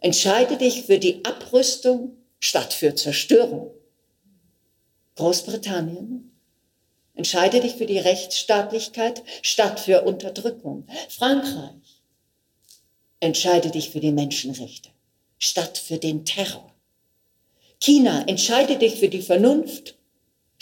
entscheide 0.00 0.56
dich 0.56 0.82
für 0.82 0.98
die 0.98 1.24
Abrüstung 1.24 2.16
statt 2.40 2.74
für 2.74 2.94
Zerstörung. 2.94 3.70
Großbritannien, 5.16 6.30
entscheide 7.14 7.60
dich 7.60 7.76
für 7.76 7.86
die 7.86 7.98
Rechtsstaatlichkeit 7.98 9.22
statt 9.42 9.80
für 9.80 10.02
Unterdrückung. 10.02 10.86
Frankreich, 11.08 12.02
entscheide 13.20 13.70
dich 13.70 13.90
für 13.90 14.00
die 14.00 14.12
Menschenrechte 14.12 14.90
statt 15.38 15.78
für 15.78 15.98
den 15.98 16.24
Terror. 16.24 16.70
China, 17.80 18.24
entscheide 18.26 18.76
dich 18.76 18.96
für 18.96 19.08
die 19.08 19.22
Vernunft 19.22 19.96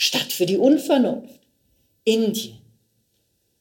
statt 0.03 0.33
für 0.33 0.45
die 0.45 0.57
Unvernunft. 0.57 1.39
Indien. 2.03 2.57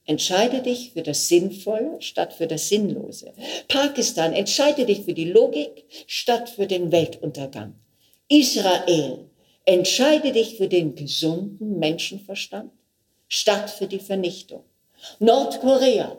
Entscheide 0.05 0.61
dich 0.61 0.91
für 0.93 1.03
das 1.03 1.29
Sinnvolle 1.29 2.03
statt 2.03 2.33
für 2.33 2.49
das 2.49 2.69
Sinnlose. 2.69 3.33
Pakistan, 3.69 4.33
entscheide 4.33 4.85
dich 4.85 5.03
für 5.05 5.15
die 5.15 5.31
Logik 5.31 5.85
statt 6.09 6.51
für 6.51 6.67
den 6.67 6.91
Weltuntergang. 6.91 7.75
Israel, 8.29 9.31
entscheide 9.67 10.33
dich 10.33 10.57
für 10.57 10.67
den 10.67 10.97
gesunden 10.97 11.79
Menschenverstand 11.79 12.73
statt 13.29 13.71
für 13.71 13.87
die 13.87 14.01
Vernichtung. 14.01 14.65
Nordkorea, 15.21 16.19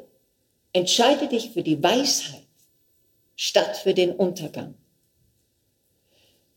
entscheide 0.71 1.27
dich 1.27 1.49
für 1.49 1.63
die 1.63 1.83
Weisheit 1.83 2.47
statt 3.35 3.75
für 3.75 3.93
den 3.93 4.13
Untergang. 4.13 4.75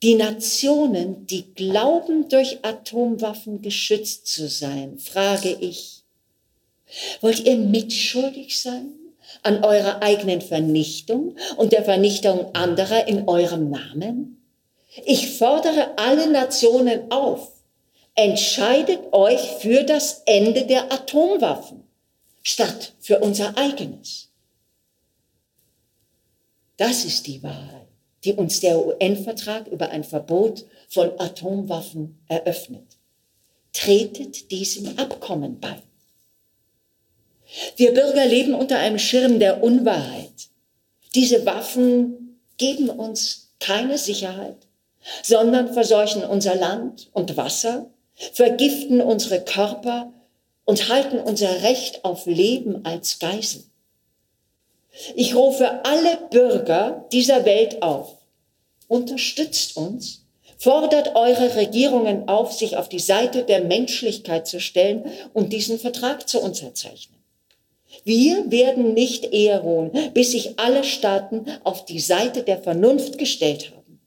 Die 0.03 0.15
Nationen, 0.15 1.27
die 1.27 1.55
glauben, 1.55 2.29
durch 2.29 2.59
Atomwaffen 2.63 3.63
geschützt 3.63 4.27
zu 4.27 4.49
sein, 4.49 4.99
frage 4.99 5.57
ich, 5.61 6.03
wollt 7.21 7.41
ihr 7.41 7.57
mitschuldig 7.57 8.61
sein 8.61 8.93
an 9.43 9.65
eurer 9.65 10.03
eigenen 10.03 10.41
Vernichtung 10.41 11.37
und 11.57 11.73
der 11.73 11.85
Vernichtung 11.85 12.55
anderer 12.55 13.09
in 13.09 13.27
eurem 13.29 13.71
Namen? 13.71 14.43
Ich 15.05 15.39
fordere 15.39 15.99
alle 15.99 16.31
Nationen 16.31 17.11
auf, 17.11 17.53
entscheidet 18.15 19.13
euch 19.13 19.41
für 19.61 19.83
das 19.83 20.23
Ende 20.27 20.67
der 20.67 20.93
Atomwaffen 20.93 21.83
statt 22.43 22.93
für 23.01 23.19
unser 23.19 23.59
eigenes. 23.59 24.31
Das 26.77 27.05
ist 27.05 27.27
die 27.27 27.43
Wahrheit, 27.43 27.86
die 28.27 28.35
uns 28.35 28.59
der 28.59 28.85
UN-Vertrag 28.85 29.69
über 29.69 29.91
ein 29.91 30.03
Verbot 30.03 30.67
von 30.89 31.13
Atomwaffen 31.19 32.19
eröffnet. 32.29 32.99
Tretet 33.73 34.51
diesem 34.51 34.99
Abkommen 34.99 35.61
bei. 35.61 35.77
Wir 37.77 37.95
Bürger 37.95 38.27
leben 38.27 38.55
unter 38.55 38.79
einem 38.79 38.99
Schirm 38.99 39.39
der 39.39 39.63
Unwahrheit. 39.63 40.49
Diese 41.15 41.47
Waffen 41.47 42.41
geben 42.59 42.91
uns 42.91 43.53
keine 43.61 43.97
Sicherheit, 43.97 44.67
sondern 45.23 45.73
verseuchen 45.73 46.25
unser 46.25 46.57
Land 46.57 47.09
und 47.13 47.37
Wasser, 47.37 47.91
vergiften 48.33 49.01
unsere 49.01 49.41
Körper 49.45 50.13
und 50.65 50.89
halten 50.89 51.21
unser 51.21 51.63
Recht 51.63 52.05
auf 52.05 52.27
Leben 52.27 52.85
als 52.85 53.21
Geisel. 53.21 53.63
Ich 55.15 55.37
rufe 55.37 55.85
alle 55.85 56.19
Bürger 56.31 57.05
dieser 57.13 57.45
Welt 57.45 57.83
auf. 57.83 58.16
Unterstützt 58.89 59.77
uns, 59.77 60.23
fordert 60.59 61.15
eure 61.15 61.57
Regierungen 61.57 62.29
auf, 62.29 62.53
sich 62.53 62.77
auf 62.77 62.89
die 62.89 62.99
Seite 62.99 63.43
der 63.45 63.63
Menschlichkeit 63.65 64.47
zu 64.47 64.61
stellen 64.61 65.05
und 65.35 65.53
diesen 65.53 65.79
Vertrag 65.79 66.29
zu 66.29 66.41
unterzeichnen. 66.41 67.17
Wir 68.05 68.51
werden 68.51 68.95
nicht 68.95 69.33
eher 69.33 69.61
ruhen, 69.61 69.91
bis 70.15 70.33
sich 70.33 70.59
alle 70.59 70.85
Staaten 70.85 71.47
auf 71.65 71.85
die 71.85 72.01
Seite 72.01 72.43
der 72.43 72.59
Vernunft 72.59 73.19
gestellt 73.19 73.73
haben. 73.73 74.01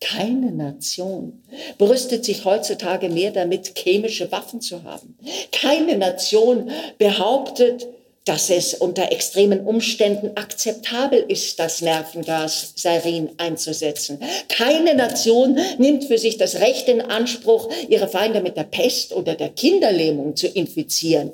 Keine 0.00 0.50
Nation 0.50 1.42
brüstet 1.78 2.24
sich 2.24 2.44
heutzutage 2.44 3.08
mehr 3.08 3.30
damit, 3.30 3.78
chemische 3.78 4.32
Waffen 4.32 4.60
zu 4.60 4.82
haben. 4.82 5.16
Keine 5.52 5.96
Nation 5.96 6.70
behauptet, 6.98 7.86
dass 8.24 8.50
es 8.50 8.74
unter 8.74 9.10
extremen 9.10 9.60
Umständen 9.66 10.36
akzeptabel 10.36 11.24
ist, 11.26 11.58
das 11.58 11.80
Nervengas 11.80 12.72
Sarin 12.76 13.30
einzusetzen. 13.38 14.20
Keine 14.48 14.94
Nation 14.94 15.58
nimmt 15.78 16.04
für 16.04 16.18
sich 16.18 16.38
das 16.38 16.56
Recht 16.56 16.88
in 16.88 17.00
Anspruch, 17.00 17.68
ihre 17.88 18.08
Feinde 18.08 18.40
mit 18.40 18.56
der 18.56 18.64
Pest 18.64 19.12
oder 19.12 19.34
der 19.34 19.48
Kinderlähmung 19.48 20.36
zu 20.36 20.46
infizieren. 20.46 21.32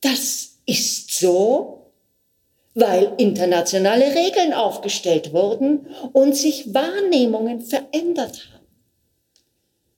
Das 0.00 0.56
ist 0.64 1.18
so, 1.18 1.90
weil 2.74 3.12
internationale 3.18 4.14
Regeln 4.14 4.54
aufgestellt 4.54 5.32
wurden 5.34 5.86
und 6.12 6.34
sich 6.34 6.72
Wahrnehmungen 6.72 7.60
verändert 7.60 8.48
haben. 8.52 8.66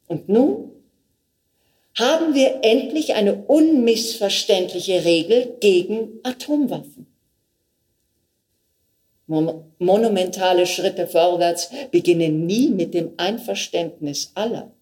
Und 0.09 0.29
nun 0.29 0.74
haben 1.99 2.35
wir 2.35 2.61
endlich 2.63 3.15
eine 3.15 3.45
unmissverständliche 3.45 5.05
Regel 5.05 5.57
gegen 5.61 6.21
Atomwaffen. 6.23 7.07
Monumentale 9.27 10.67
Schritte 10.67 11.07
vorwärts 11.07 11.71
beginnen 11.91 12.47
nie 12.47 12.69
mit 12.69 12.93
dem 12.93 13.13
Einverständnis 13.17 14.33
aller. 14.35 14.73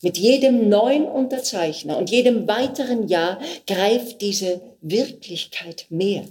Mit 0.00 0.18
jedem 0.18 0.68
neuen 0.68 1.04
Unterzeichner 1.04 1.96
und 1.96 2.10
jedem 2.10 2.46
weiteren 2.46 3.08
Jahr 3.08 3.40
greift 3.66 4.20
diese 4.20 4.60
Wirklichkeit 4.80 5.86
mehr. 5.90 6.24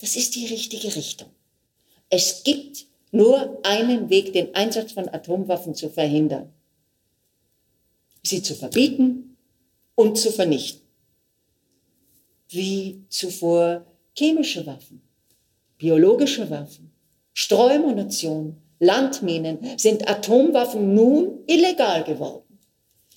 Das 0.00 0.16
ist 0.16 0.34
die 0.36 0.46
richtige 0.46 0.94
Richtung. 0.96 1.28
Es 2.08 2.42
gibt 2.42 2.86
nur 3.12 3.60
einen 3.64 4.08
Weg, 4.08 4.32
den 4.32 4.54
Einsatz 4.54 4.92
von 4.92 5.08
Atomwaffen 5.08 5.74
zu 5.74 5.90
verhindern. 5.90 6.52
Sie 8.22 8.42
zu 8.42 8.54
verbieten 8.54 9.36
und 9.94 10.18
zu 10.18 10.30
vernichten. 10.30 10.86
Wie 12.48 13.04
zuvor 13.08 13.86
chemische 14.16 14.66
Waffen, 14.66 15.02
biologische 15.78 16.50
Waffen, 16.50 16.90
Streumunition, 17.32 18.56
Landminen 18.80 19.78
sind 19.78 20.08
Atomwaffen 20.08 20.94
nun 20.94 21.44
illegal 21.46 22.02
geworden. 22.02 22.58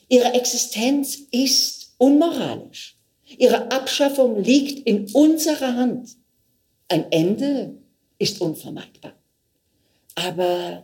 Ihre 0.09 0.33
Existenz 0.33 1.15
ist 1.31 1.93
unmoralisch. 1.97 2.97
Ihre 3.37 3.71
Abschaffung 3.71 4.43
liegt 4.43 4.85
in 4.85 5.09
unserer 5.13 5.75
Hand. 5.75 6.17
Ein 6.89 7.11
Ende 7.11 7.77
ist 8.19 8.41
unvermeidbar. 8.41 9.13
Aber 10.15 10.83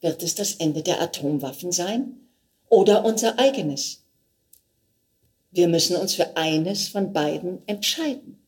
wird 0.00 0.22
es 0.22 0.34
das 0.34 0.54
Ende 0.56 0.82
der 0.82 1.00
Atomwaffen 1.00 1.72
sein 1.72 2.25
oder 2.68 3.04
unser 3.04 3.38
eigenes? 3.38 4.02
Wir 5.50 5.68
müssen 5.68 5.96
uns 5.96 6.14
für 6.14 6.36
eines 6.36 6.88
von 6.88 7.12
beiden 7.12 7.66
entscheiden. 7.66 8.38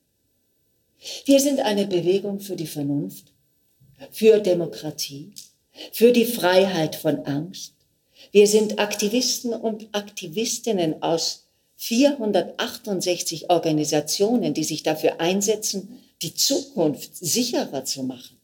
Wir 1.25 1.41
sind 1.41 1.61
eine 1.61 1.87
Bewegung 1.87 2.41
für 2.41 2.57
die 2.57 2.67
Vernunft, 2.67 3.33
für 4.11 4.41
Demokratie, 4.41 5.33
für 5.93 6.13
die 6.13 6.27
Freiheit 6.27 6.97
von 6.97 7.25
Angst. 7.25 7.75
Wir 8.33 8.47
sind 8.47 8.79
Aktivisten 8.79 9.53
und 9.53 9.89
Aktivistinnen 9.93 11.03
aus 11.03 11.47
468 11.77 13.51
Organisationen, 13.51 14.53
die 14.53 14.65
sich 14.65 14.83
dafür 14.83 15.21
einsetzen, 15.21 16.01
die 16.23 16.35
Zukunft 16.35 17.17
sicherer 17.17 17.85
zu 17.85 18.03
machen. 18.03 18.37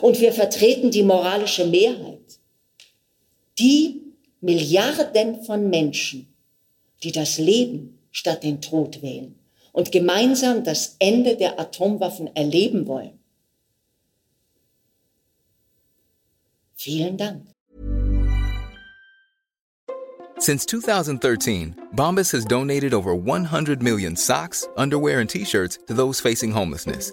Und 0.00 0.20
wir 0.20 0.32
vertreten 0.32 0.92
die 0.92 1.02
moralische 1.02 1.66
Mehrheit, 1.66 2.38
die 3.58 4.00
Milliarden 4.40 5.42
von 5.44 5.68
Menschen, 5.68 6.26
die 7.02 7.12
das 7.12 7.38
Leben 7.38 7.98
statt 8.10 8.42
den 8.42 8.60
Tod 8.60 9.02
wählen 9.02 9.34
und 9.72 9.92
gemeinsam 9.92 10.64
das 10.64 10.96
Ende 10.98 11.36
der 11.36 11.58
Atomwaffen 11.58 12.34
erleben 12.34 12.86
wollen. 12.86 13.18
Vielen 16.74 17.16
Dank. 17.16 17.46
Since 20.38 20.64
2013, 20.64 21.76
Bombas 21.92 22.32
has 22.32 22.46
donated 22.46 22.94
over 22.94 23.14
100 23.14 23.82
million 23.82 24.16
socks, 24.16 24.66
underwear, 24.74 25.20
and 25.20 25.28
t-shirts 25.28 25.80
to 25.86 25.92
those 25.92 26.18
facing 26.18 26.50
homelessness. 26.50 27.12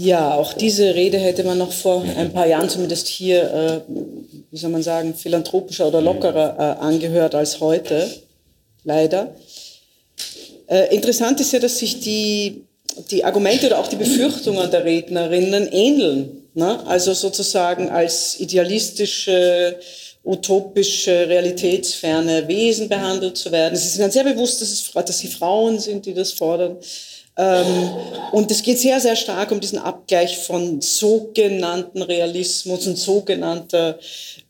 Ja, 0.00 0.34
auch 0.34 0.52
diese 0.52 0.94
Rede 0.94 1.18
hätte 1.18 1.42
man 1.42 1.58
noch 1.58 1.72
vor 1.72 2.04
ein 2.16 2.32
paar 2.32 2.46
Jahren 2.46 2.68
zumindest 2.68 3.08
hier, 3.08 3.42
äh, 3.88 3.92
wie 4.50 4.56
soll 4.56 4.70
man 4.70 4.82
sagen, 4.82 5.12
philanthropischer 5.12 5.88
oder 5.88 6.00
lockerer 6.00 6.56
äh, 6.56 6.84
angehört 6.84 7.34
als 7.34 7.58
heute, 7.58 8.08
leider. 8.84 9.34
Äh, 10.68 10.94
interessant 10.94 11.40
ist 11.40 11.52
ja, 11.52 11.58
dass 11.58 11.78
sich 11.78 11.98
die, 11.98 12.62
die 13.10 13.24
Argumente 13.24 13.66
oder 13.66 13.80
auch 13.80 13.88
die 13.88 13.96
Befürchtungen 13.96 14.70
der 14.70 14.84
Rednerinnen 14.84 15.66
ähneln. 15.72 16.44
Ne? 16.54 16.78
Also 16.86 17.12
sozusagen 17.12 17.88
als 17.88 18.38
idealistische, 18.38 19.80
utopische, 20.24 21.28
realitätsferne 21.28 22.46
Wesen 22.46 22.88
behandelt 22.88 23.36
zu 23.36 23.50
werden. 23.50 23.74
Sie 23.74 23.88
sind 23.88 24.02
dann 24.02 24.12
sehr 24.12 24.24
bewusst, 24.24 24.62
dass, 24.62 24.70
es, 24.70 24.92
dass 24.92 25.18
sie 25.18 25.28
Frauen 25.28 25.80
sind, 25.80 26.06
die 26.06 26.14
das 26.14 26.30
fordern. 26.30 26.76
Ähm, 27.38 27.90
und 28.32 28.50
es 28.50 28.62
geht 28.62 28.80
sehr, 28.80 28.98
sehr 28.98 29.14
stark 29.14 29.52
um 29.52 29.60
diesen 29.60 29.78
Abgleich 29.78 30.38
von 30.38 30.80
sogenannten 30.80 32.02
Realismus 32.02 32.86
und 32.88 32.98
sogenannter, 32.98 33.98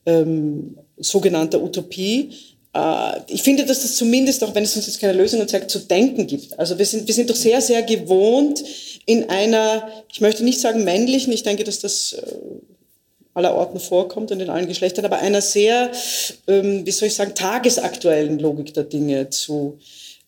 ähm, 0.06 0.78
sogenannter 0.96 1.62
Utopie. 1.62 2.30
äh, 2.74 3.20
ich 3.28 3.42
finde, 3.42 3.66
dass 3.66 3.82
das 3.82 3.96
zumindest, 3.96 4.42
auch 4.42 4.54
wenn 4.54 4.64
es 4.64 4.74
uns 4.74 4.86
jetzt 4.86 5.00
keine 5.00 5.12
Lösungen 5.12 5.46
zeigt, 5.46 5.70
zu 5.70 5.80
denken 5.80 6.26
gibt. 6.26 6.58
Also 6.58 6.78
wir 6.78 6.86
sind, 6.86 7.06
wir 7.06 7.14
sind 7.14 7.28
doch 7.28 7.36
sehr, 7.36 7.60
sehr 7.60 7.82
gewohnt 7.82 8.64
in 9.04 9.28
einer, 9.28 9.88
ich 10.10 10.20
möchte 10.20 10.42
nicht 10.42 10.60
sagen 10.60 10.84
männlichen, 10.84 11.32
ich 11.32 11.42
denke, 11.42 11.64
dass 11.64 11.80
das 11.80 12.14
äh, 12.14 12.32
aller 13.34 13.54
Orten 13.54 13.80
vorkommt 13.80 14.32
und 14.32 14.40
in 14.40 14.50
allen 14.50 14.66
Geschlechtern, 14.66 15.04
aber 15.04 15.18
einer 15.18 15.42
sehr, 15.42 15.90
ähm, 16.46 16.86
wie 16.86 16.90
soll 16.90 17.08
ich 17.08 17.14
sagen, 17.14 17.34
tagesaktuellen 17.34 18.38
Logik 18.38 18.74
der 18.74 18.84
Dinge 18.84 19.30
zu, 19.30 19.78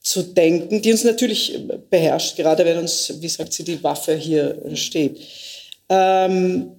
zu 0.03 0.23
denken, 0.23 0.81
die 0.81 0.93
uns 0.93 1.05
natürlich 1.05 1.59
beherrscht, 1.91 2.37
gerade 2.37 2.65
wenn 2.65 2.79
uns, 2.79 3.13
wie 3.21 3.29
sagt 3.29 3.53
sie, 3.53 3.65
die 3.65 3.83
Waffe 3.83 4.15
hier 4.15 4.57
steht. 4.75 5.21
Ähm, 5.89 6.73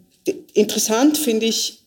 interessant 0.54 1.18
finde 1.18 1.46
ich, 1.46 1.80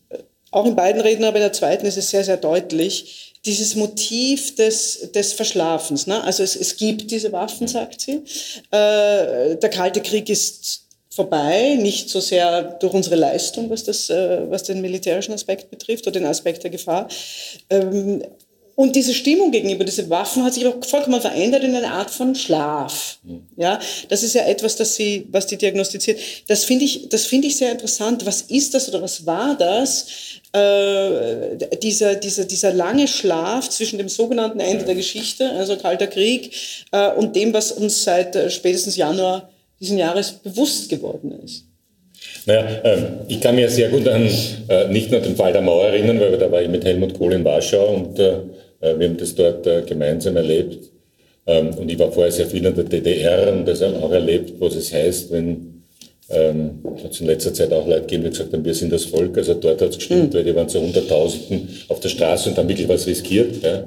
auch 0.51 0.67
in 0.67 0.77
beiden 0.77 1.01
Reden, 1.01 1.25
aber 1.25 1.37
in 1.37 1.43
der 1.43 1.53
zweiten 1.53 1.87
ist 1.87 1.99
es 1.99 2.11
sehr, 2.11 2.23
sehr 2.23 2.37
deutlich, 2.37 3.33
dieses 3.45 3.75
Motiv 3.75 4.55
des, 4.55 5.11
des 5.13 5.33
Verschlafens. 5.33 6.07
Ne? 6.07 6.23
Also 6.23 6.43
es, 6.43 6.55
es 6.55 6.77
gibt 6.77 7.11
diese 7.11 7.33
Waffen, 7.33 7.67
sagt 7.67 8.01
sie. 8.01 8.23
Äh, 8.71 9.57
der 9.57 9.71
Kalte 9.71 10.01
Krieg 10.01 10.29
ist 10.29 10.85
vorbei, 11.11 11.77
nicht 11.81 12.09
so 12.09 12.21
sehr 12.21 12.63
durch 12.63 12.93
unsere 12.93 13.17
Leistung, 13.17 13.69
was, 13.69 13.85
das, 13.85 14.11
äh, 14.11 14.51
was 14.51 14.63
den 14.63 14.81
militärischen 14.81 15.33
Aspekt 15.33 15.71
betrifft 15.71 16.07
oder 16.07 16.21
den 16.21 16.27
Aspekt 16.27 16.63
der 16.63 16.71
Gefahr. 16.71 17.09
Und 18.77 18.97
diese 18.97 19.15
Stimmung 19.15 19.53
gegenüber 19.53 19.85
diesen 19.85 20.11
Waffen 20.11 20.43
hat 20.43 20.55
sich 20.55 20.67
auch 20.67 20.85
vollkommen 20.85 21.21
verändert 21.21 21.63
in 21.63 21.77
eine 21.77 21.93
Art 21.93 22.11
von 22.11 22.35
Schlaf. 22.35 23.19
Ja, 23.57 23.79
das 24.09 24.25
ist 24.25 24.35
ja 24.35 24.45
etwas, 24.47 24.75
das 24.75 24.97
sie, 24.97 25.27
was 25.31 25.47
die 25.47 25.57
diagnostiziert. 25.57 26.19
Das 26.49 26.65
finde 26.65 26.85
ich, 26.85 27.09
das 27.09 27.27
finde 27.27 27.47
ich 27.47 27.57
sehr 27.57 27.71
interessant. 27.71 28.27
Was 28.27 28.43
ist 28.43 28.75
das 28.75 28.89
oder 28.89 29.01
was 29.01 29.25
war 29.27 29.57
das? 29.57 30.07
Äh, 30.53 31.79
dieser, 31.83 32.17
dieser, 32.17 32.47
dieser 32.47 32.73
lange 32.73 33.07
Schlaf 33.07 33.69
zwischen 33.71 33.99
dem 33.99 34.09
sogenannten 34.09 34.59
Ende 34.59 34.85
der 34.85 34.97
Geschichte, 34.97 35.51
also 35.51 35.77
Kalter 35.77 36.09
Krieg, 36.09 36.53
äh, 36.91 37.13
und 37.13 37.37
dem, 37.37 37.55
was 37.55 37.71
uns 37.71 38.03
seit 38.03 38.35
äh, 38.35 38.51
spätestens 38.51 38.97
Januar 38.97 39.51
diesen 39.81 39.99
Jahres 39.99 40.33
bewusst 40.33 40.89
geworden 40.89 41.33
ist. 41.45 41.65
Naja, 42.47 42.67
ähm, 42.85 43.07
ich 43.29 43.41
kann 43.41 43.55
mir 43.55 43.71
sehr 43.71 43.89
gut 43.89 44.07
an 44.09 44.29
äh, 44.69 44.89
nicht 44.89 45.11
nur 45.11 45.21
den 45.21 45.37
Fall 45.37 45.53
der 45.53 45.63
Mauer 45.63 45.87
erinnern, 45.87 46.21
weil 46.21 46.37
da 46.37 46.51
war 46.51 46.61
ich 46.61 46.69
mit 46.69 46.85
Helmut 46.85 47.15
Kohl 47.15 47.33
in 47.33 47.45
Warschau 47.45 47.87
und 47.95 48.19
äh, 48.19 48.41
wir 48.99 49.09
haben 49.09 49.17
das 49.17 49.35
dort 49.35 49.67
äh, 49.67 49.83
gemeinsam 49.83 50.37
erlebt. 50.37 50.91
Ähm, 51.47 51.71
und 51.75 51.91
ich 51.91 51.99
war 51.99 52.13
vorher 52.13 52.33
sehr 52.33 52.47
viel 52.47 52.65
in 52.65 52.75
der 52.75 52.85
DDR 52.85 53.53
und 53.53 53.67
das 53.67 53.83
auch 53.83 54.11
erlebt, 54.11 54.55
was 54.59 54.75
es 54.75 54.93
heißt, 54.93 55.31
wenn 55.33 55.75
ähm, 56.31 56.81
hat 57.03 57.13
es 57.13 57.21
in 57.21 57.27
letzter 57.27 57.53
Zeit 57.53 57.73
auch 57.73 57.87
Leute 57.87 58.03
gegeben, 58.03 58.25
die 58.25 58.31
gesagt 58.31 58.53
haben, 58.53 58.65
wir 58.65 58.75
sind 58.75 58.93
das 58.93 59.05
Volk. 59.05 59.37
Also 59.37 59.55
dort 59.55 59.81
hat 59.83 59.91
es 59.91 59.97
gestimmt, 59.97 60.33
mhm. 60.33 60.39
weil 60.39 60.45
die 60.45 60.55
waren 60.55 60.69
zu 60.69 60.81
Hunderttausenden 60.81 61.69
auf 61.89 62.01
der 62.01 62.09
Straße 62.09 62.51
und 62.51 62.57
haben 62.57 62.69
wirklich 62.69 62.89
was 62.89 63.07
riskiert. 63.07 63.63
Ja. 63.63 63.85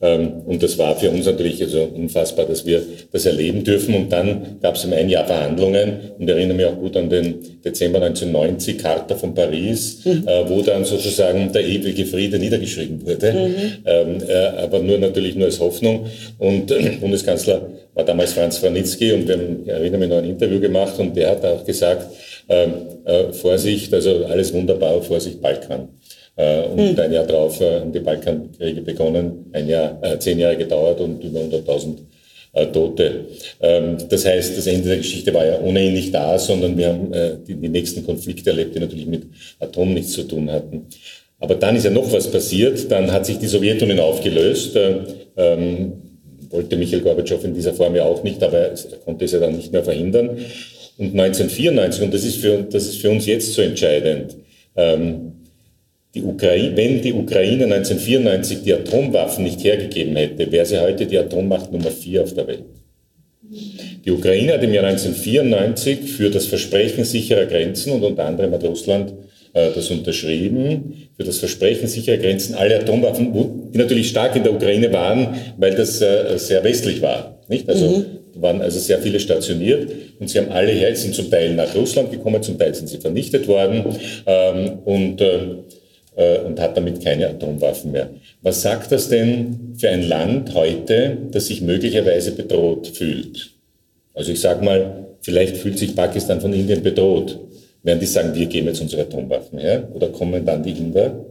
Ähm, 0.00 0.42
und 0.44 0.62
das 0.62 0.76
war 0.76 0.94
für 0.96 1.10
uns 1.10 1.24
natürlich 1.24 1.62
also 1.62 1.84
unfassbar, 1.84 2.44
dass 2.44 2.66
wir 2.66 2.82
das 3.12 3.24
erleben 3.24 3.64
dürfen. 3.64 3.94
Und 3.94 4.12
dann 4.12 4.58
gab 4.60 4.76
es 4.76 4.84
um 4.84 4.92
ein 4.92 5.08
Jahr 5.08 5.26
Verhandlungen 5.26 6.12
und 6.18 6.28
ich 6.28 6.34
erinnere 6.34 6.56
mich 6.56 6.66
auch 6.66 6.78
gut 6.78 6.96
an 6.96 7.08
den 7.08 7.62
Dezember 7.64 8.02
1990, 8.02 8.78
Charta 8.78 9.14
von 9.14 9.34
Paris, 9.34 10.04
mhm. 10.04 10.24
Äh, 10.26 10.48
wo 10.48 10.60
dann 10.60 10.84
sozusagen 10.84 11.50
der 11.52 11.64
ewige 11.64 12.04
Friede 12.04 12.38
niedergeschrieben 12.38 13.06
wurde. 13.06 13.32
Mhm. 13.32 13.56
Ähm, 13.86 14.18
äh, 14.28 14.62
aber 14.62 14.80
nur 14.80 14.98
natürlich 14.98 15.34
nur 15.34 15.46
als 15.46 15.60
Hoffnung. 15.60 16.06
Und 16.38 16.70
äh, 16.70 16.90
Bundeskanzler 17.00 17.70
war 17.94 18.04
damals 18.04 18.34
Franz 18.34 18.58
Franitzky 18.58 19.12
und 19.12 19.26
wir 19.26 19.36
haben, 19.36 19.62
ich 19.62 19.68
erinnere 19.68 20.00
mich 20.00 20.08
noch 20.10 20.18
ein 20.18 20.28
Interview 20.28 20.60
gemacht 20.60 20.98
und 20.98 21.16
der 21.16 21.30
hat 21.30 21.44
auch 21.44 21.64
gesagt, 21.64 22.06
ähm, 22.48 22.72
Vorsicht, 23.32 23.92
also 23.92 24.24
alles 24.26 24.52
wunderbar, 24.52 25.02
Vorsicht 25.02 25.40
Balkan. 25.40 25.88
Äh, 26.36 26.62
und 26.62 26.92
mhm. 26.92 27.00
ein 27.00 27.12
Jahr 27.12 27.26
drauf 27.26 27.60
äh, 27.60 27.80
haben 27.80 27.92
die 27.92 28.00
Balkankriege 28.00 28.82
begonnen, 28.82 29.46
ein 29.52 29.68
Jahr, 29.68 29.98
äh, 30.02 30.18
zehn 30.18 30.38
Jahre 30.38 30.56
gedauert 30.56 31.00
und 31.00 31.24
über 31.24 31.40
100.000 31.40 31.96
äh, 32.52 32.66
Tote. 32.66 33.26
Ähm, 33.60 33.96
das 34.08 34.24
heißt, 34.26 34.56
das 34.56 34.66
Ende 34.66 34.88
der 34.88 34.98
Geschichte 34.98 35.32
war 35.32 35.46
ja 35.46 35.60
ohnehin 35.60 35.94
nicht 35.94 36.14
da, 36.14 36.38
sondern 36.38 36.76
wir 36.76 36.88
haben 36.88 37.12
äh, 37.12 37.32
die, 37.46 37.54
die, 37.54 37.68
nächsten 37.68 38.04
Konflikte 38.04 38.50
erlebt, 38.50 38.74
die 38.74 38.80
natürlich 38.80 39.06
mit 39.06 39.24
Atom 39.60 39.94
nichts 39.94 40.12
zu 40.12 40.22
tun 40.24 40.50
hatten. 40.50 40.86
Aber 41.38 41.54
dann 41.54 41.76
ist 41.76 41.84
ja 41.84 41.90
noch 41.90 42.10
was 42.12 42.30
passiert. 42.30 42.90
Dann 42.90 43.12
hat 43.12 43.26
sich 43.26 43.38
die 43.38 43.46
Sowjetunion 43.46 44.00
aufgelöst. 44.00 44.74
Äh, 44.76 44.96
ähm, 45.36 45.92
wollte 46.50 46.76
Michael 46.76 47.02
Gorbatschow 47.02 47.44
in 47.44 47.54
dieser 47.54 47.74
Form 47.74 47.94
ja 47.94 48.04
auch 48.04 48.22
nicht, 48.22 48.42
aber 48.42 48.58
er 48.58 48.74
konnte 49.04 49.24
es 49.24 49.32
ja 49.32 49.40
dann 49.40 49.56
nicht 49.56 49.72
mehr 49.72 49.84
verhindern. 49.84 50.30
Und 50.98 51.12
1994, 51.12 52.02
und 52.02 52.14
das 52.14 52.24
ist 52.24 52.36
für, 52.36 52.62
das 52.62 52.84
ist 52.84 52.96
für 52.96 53.10
uns 53.10 53.26
jetzt 53.26 53.52
so 53.52 53.60
entscheidend, 53.60 54.36
ähm, 54.76 55.32
die 56.16 56.22
Ukraine, 56.22 56.74
wenn 56.74 57.02
die 57.02 57.12
Ukraine 57.12 57.64
1994 57.64 58.62
die 58.62 58.72
Atomwaffen 58.72 59.44
nicht 59.44 59.62
hergegeben 59.62 60.16
hätte, 60.16 60.50
wäre 60.50 60.64
sie 60.64 60.80
heute 60.80 61.04
die 61.04 61.18
Atommacht 61.18 61.70
Nummer 61.70 61.90
vier 61.90 62.22
auf 62.22 62.32
der 62.32 62.46
Welt. 62.46 62.64
Die 64.02 64.10
Ukraine 64.10 64.54
hat 64.54 64.62
im 64.62 64.72
Jahr 64.72 64.84
1994 64.84 66.10
für 66.10 66.30
das 66.30 66.46
Versprechen 66.46 67.04
sicherer 67.04 67.44
Grenzen 67.44 67.92
und 67.92 68.02
unter 68.02 68.24
anderem 68.24 68.52
hat 68.52 68.64
Russland 68.64 69.12
äh, 69.52 69.72
das 69.74 69.90
unterschrieben, 69.90 71.08
für 71.18 71.24
das 71.24 71.38
Versprechen 71.38 71.86
sicherer 71.86 72.16
Grenzen 72.16 72.54
alle 72.54 72.76
Atomwaffen, 72.76 73.32
die 73.74 73.78
natürlich 73.78 74.08
stark 74.08 74.36
in 74.36 74.42
der 74.42 74.54
Ukraine 74.54 74.90
waren, 74.94 75.36
weil 75.58 75.74
das 75.74 76.00
äh, 76.00 76.38
sehr 76.38 76.64
westlich 76.64 77.02
war. 77.02 77.42
Nicht? 77.48 77.68
Also 77.68 77.88
mhm. 77.88 78.42
waren 78.42 78.62
also 78.62 78.78
sehr 78.78 79.00
viele 79.00 79.20
stationiert 79.20 79.92
und 80.18 80.30
sie 80.30 80.38
haben 80.38 80.50
alle 80.50 80.72
her, 80.72 80.96
sind 80.96 81.14
zum 81.14 81.30
Teil 81.30 81.54
nach 81.54 81.74
Russland 81.74 82.10
gekommen, 82.10 82.42
zum 82.42 82.58
Teil 82.58 82.74
sind 82.74 82.88
sie 82.88 82.98
vernichtet 82.98 83.46
worden 83.46 83.84
ähm, 84.26 84.78
und 84.84 85.20
äh, 85.20 85.40
äh, 86.16 86.38
und 86.38 86.58
hat 86.60 86.76
damit 86.76 87.02
keine 87.04 87.28
Atomwaffen 87.28 87.92
mehr. 87.92 88.10
Was 88.42 88.62
sagt 88.62 88.90
das 88.92 89.08
denn 89.08 89.74
für 89.78 89.88
ein 89.88 90.02
Land 90.02 90.54
heute, 90.54 91.16
das 91.30 91.46
sich 91.46 91.60
möglicherweise 91.62 92.32
bedroht 92.32 92.88
fühlt? 92.88 93.50
Also 94.14 94.32
ich 94.32 94.40
sage 94.40 94.64
mal, 94.64 95.06
vielleicht 95.20 95.56
fühlt 95.58 95.78
sich 95.78 95.94
Pakistan 95.94 96.40
von 96.40 96.52
Indien 96.52 96.82
bedroht. 96.82 97.38
Werden 97.82 98.00
die 98.00 98.06
sagen, 98.06 98.34
wir 98.34 98.46
geben 98.46 98.66
jetzt 98.66 98.80
unsere 98.80 99.02
Atomwaffen 99.02 99.58
her? 99.58 99.88
Oder 99.94 100.08
kommen 100.08 100.44
dann 100.44 100.62
die 100.62 100.72
Inder? 100.72 101.24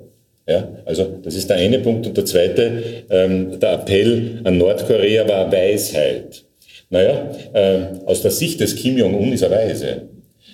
Ja, 0.47 0.67
also 0.85 1.05
das 1.23 1.35
ist 1.35 1.49
der 1.49 1.57
eine 1.57 1.79
Punkt. 1.79 2.05
Und 2.05 2.15
der 2.15 2.25
zweite, 2.25 2.83
ähm, 3.09 3.59
der 3.59 3.73
Appell 3.73 4.41
an 4.43 4.57
Nordkorea 4.57 5.27
war 5.27 5.51
Weisheit. 5.51 6.43
Naja, 6.89 7.31
äh, 7.53 7.79
aus 8.05 8.21
der 8.21 8.31
Sicht 8.31 8.59
des 8.59 8.75
Kim 8.75 8.97
Jong-un 8.97 9.33
ist 9.33 9.41
er 9.41 9.51
weise. 9.51 10.03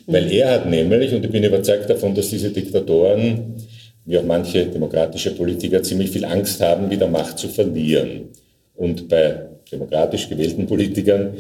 Weil 0.08 0.32
er 0.32 0.52
hat 0.52 0.70
nämlich, 0.70 1.14
und 1.14 1.26
ich 1.26 1.32
bin 1.32 1.44
überzeugt 1.44 1.90
davon, 1.90 2.16
dass 2.16 2.30
diese 2.30 2.50
Diktatoren 2.50 3.56
wie 4.06 4.18
auch 4.18 4.24
manche 4.24 4.66
demokratische 4.66 5.32
Politiker 5.32 5.84
ziemlich 5.84 6.10
viel 6.10 6.26
Angst 6.26 6.62
haben, 6.62 6.90
wieder 6.90 7.08
Macht 7.08 7.38
zu 7.38 7.48
verlieren. 7.48 8.30
Und 8.76 9.08
bei 9.08 9.48
demokratisch 9.72 10.28
gewählten 10.28 10.66
Politikern 10.66 11.34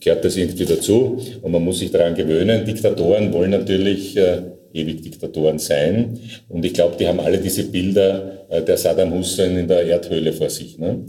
gehört 0.00 0.24
das 0.24 0.36
irgendwie 0.36 0.64
dazu 0.64 1.20
und 1.42 1.50
man 1.50 1.64
muss 1.64 1.80
sich 1.80 1.90
daran 1.90 2.14
gewöhnen. 2.14 2.64
Diktatoren 2.64 3.32
wollen 3.32 3.50
natürlich 3.50 4.16
äh, 4.16 4.42
ewig 4.72 5.02
Diktatoren 5.02 5.58
sein 5.58 6.18
und 6.48 6.64
ich 6.64 6.74
glaube, 6.74 6.96
die 6.98 7.06
haben 7.06 7.20
alle 7.20 7.38
diese 7.38 7.64
Bilder 7.64 8.46
äh, 8.48 8.62
der 8.62 8.76
Saddam 8.76 9.14
Hussein 9.14 9.56
in 9.56 9.68
der 9.68 9.84
Erdhöhle 9.84 10.32
vor 10.32 10.50
sich. 10.50 10.78
Ne? 10.78 11.06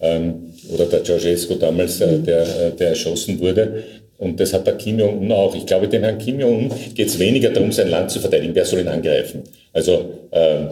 Ähm, 0.00 0.52
oder 0.72 0.86
der 0.86 1.02
Ceausescu 1.04 1.54
damals, 1.54 2.00
äh, 2.00 2.18
der, 2.18 2.42
äh, 2.42 2.72
der 2.72 2.90
erschossen 2.90 3.40
wurde. 3.40 3.82
Und 4.18 4.40
das 4.40 4.52
hat 4.52 4.66
der 4.66 4.76
Kim 4.76 4.98
Jong-un 4.98 5.30
auch. 5.30 5.54
Ich 5.54 5.64
glaube, 5.64 5.88
dem 5.88 6.02
Herrn 6.02 6.18
Kim 6.18 6.40
Jong-un 6.40 6.72
geht 6.94 7.06
es 7.06 7.18
weniger 7.20 7.50
darum, 7.50 7.70
sein 7.70 7.88
Land 7.88 8.10
zu 8.10 8.18
verteidigen. 8.18 8.54
Wer 8.54 8.64
soll 8.64 8.80
ihn 8.80 8.88
angreifen? 8.88 9.44
Also 9.72 10.10
äh, 10.32 10.66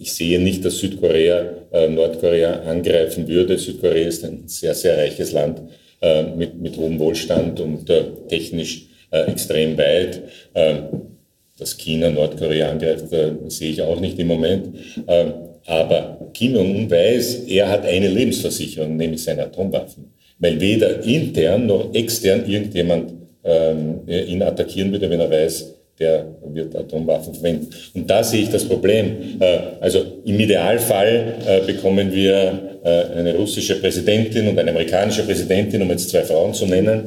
ich 0.00 0.12
sehe 0.12 0.40
nicht, 0.40 0.64
dass 0.64 0.78
Südkorea 0.78 1.44
äh, 1.72 1.88
Nordkorea 1.88 2.62
angreifen 2.62 3.28
würde. 3.28 3.56
Südkorea 3.56 4.08
ist 4.08 4.24
ein 4.24 4.42
sehr, 4.46 4.74
sehr 4.74 4.98
reiches 4.98 5.30
Land 5.30 5.62
äh, 6.02 6.24
mit, 6.24 6.60
mit 6.60 6.76
hohem 6.76 6.98
Wohlstand 6.98 7.60
und 7.60 7.88
äh, 7.88 8.02
technisch 8.28 8.86
äh, 9.12 9.30
extrem 9.30 9.78
weit. 9.78 10.22
Äh, 10.54 10.74
dass 11.56 11.76
China 11.76 12.10
Nordkorea 12.10 12.70
angreift, 12.70 13.12
äh, 13.12 13.32
sehe 13.46 13.70
ich 13.70 13.82
auch 13.82 14.00
nicht 14.00 14.18
im 14.18 14.26
Moment. 14.26 14.76
Äh, 15.06 15.26
aber 15.66 16.30
Kim 16.34 16.54
Jong-un 16.54 16.90
weiß, 16.90 17.44
er 17.46 17.68
hat 17.68 17.84
eine 17.84 18.08
Lebensversicherung, 18.08 18.96
nämlich 18.96 19.22
seine 19.22 19.44
Atomwaffen 19.44 20.17
weil 20.38 20.60
weder 20.60 21.04
intern 21.04 21.66
noch 21.66 21.94
extern 21.94 22.44
irgendjemand 22.46 23.12
ähm, 23.44 24.00
ihn 24.06 24.42
attackieren 24.42 24.92
würde, 24.92 25.08
wenn 25.10 25.20
er 25.20 25.30
weiß, 25.30 25.74
der 25.98 26.26
wird 26.44 26.76
Atomwaffen 26.76 27.34
verwenden. 27.34 27.68
Und 27.94 28.08
da 28.08 28.22
sehe 28.22 28.42
ich 28.42 28.50
das 28.50 28.64
Problem. 28.64 29.40
Äh, 29.40 29.58
also 29.80 30.04
im 30.24 30.38
Idealfall 30.38 31.34
äh, 31.46 31.66
bekommen 31.66 32.12
wir 32.12 32.78
äh, 32.84 33.18
eine 33.18 33.34
russische 33.34 33.80
Präsidentin 33.80 34.48
und 34.48 34.58
eine 34.58 34.70
amerikanische 34.70 35.24
Präsidentin, 35.24 35.82
um 35.82 35.90
jetzt 35.90 36.10
zwei 36.10 36.22
Frauen 36.22 36.54
zu 36.54 36.66
nennen. 36.66 37.04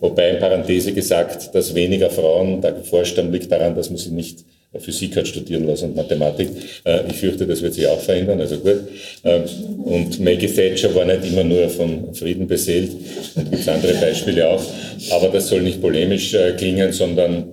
Wobei 0.00 0.30
in 0.30 0.38
Parenthese 0.38 0.94
gesagt, 0.94 1.54
dass 1.54 1.74
weniger 1.74 2.08
Frauen 2.08 2.62
da 2.62 2.70
geforscht 2.70 3.18
liegt 3.18 3.52
daran, 3.52 3.74
dass 3.74 3.90
man 3.90 3.98
sie 3.98 4.10
nicht 4.10 4.46
Physik 4.78 5.16
hat 5.16 5.28
studieren 5.28 5.66
lassen 5.66 5.90
und 5.90 5.96
Mathematik. 5.96 6.48
Äh, 6.84 7.00
ich 7.10 7.16
fürchte, 7.16 7.46
das 7.46 7.60
wird 7.62 7.74
sich 7.74 7.86
auch 7.86 8.00
verändern, 8.00 8.40
also 8.40 8.56
gut. 8.56 8.80
Ähm, 9.24 9.42
und 9.84 10.20
Maggie 10.20 10.48
Thatcher 10.48 10.94
war 10.94 11.04
nicht 11.04 11.26
immer 11.26 11.44
nur 11.44 11.68
von 11.68 12.14
Frieden 12.14 12.46
beseelt, 12.46 12.92
und 13.34 13.50
gibt 13.50 13.68
andere 13.68 13.94
Beispiele 13.94 14.48
auch, 14.48 14.64
aber 15.10 15.28
das 15.28 15.48
soll 15.48 15.62
nicht 15.62 15.80
polemisch 15.80 16.34
äh, 16.34 16.52
klingen, 16.52 16.92
sondern 16.92 17.44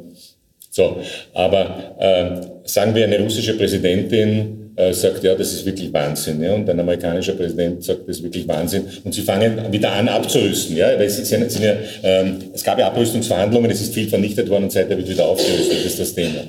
so. 0.69 1.01
Aber 1.34 1.95
äh, 1.99 2.67
sagen 2.67 2.95
wir, 2.95 3.03
eine 3.03 3.19
russische 3.19 3.55
Präsidentin 3.55 4.59
äh, 4.80 4.94
sagt, 4.94 5.24
ja, 5.24 5.36
das 5.36 5.52
ist 5.52 5.65
wirklich 5.65 5.92
Wahnsinn. 5.92 6.42
Ja? 6.42 6.54
Und 6.54 6.70
ein 6.70 6.80
amerikanischer 6.80 7.34
Präsident 7.34 7.84
sagt, 7.84 8.08
das 8.08 8.18
ist 8.18 8.24
wirklich 8.24 8.48
Wahnsinn. 8.48 8.84
Und 9.04 9.13
sie 9.13 9.22
fangen 9.22 9.72
wieder 9.72 9.92
an 9.92 10.08
abzurüsten. 10.08 10.78
Ja? 10.78 10.98
Weil 10.98 11.10
sie 11.10 11.26
sind, 11.26 11.52
sind 11.52 11.63
ja, 11.63 11.76
ähm, 12.02 12.38
es 12.54 12.63
gab 12.63 12.80
ja 12.80 12.88
Abrüstungsverhandlungen, 12.88 13.70
es 13.70 13.82
ist 13.82 13.94
viel 13.94 14.08
vernichtet 14.08 14.50
worden 14.50 14.63
und 14.63 14.72
seitdem 14.72 14.98
wird 14.98 15.10
wieder 15.10 15.26
aufgerüstet. 15.26 15.86
Ist 15.86 16.00
das 16.00 16.15
Thema. 16.15 16.46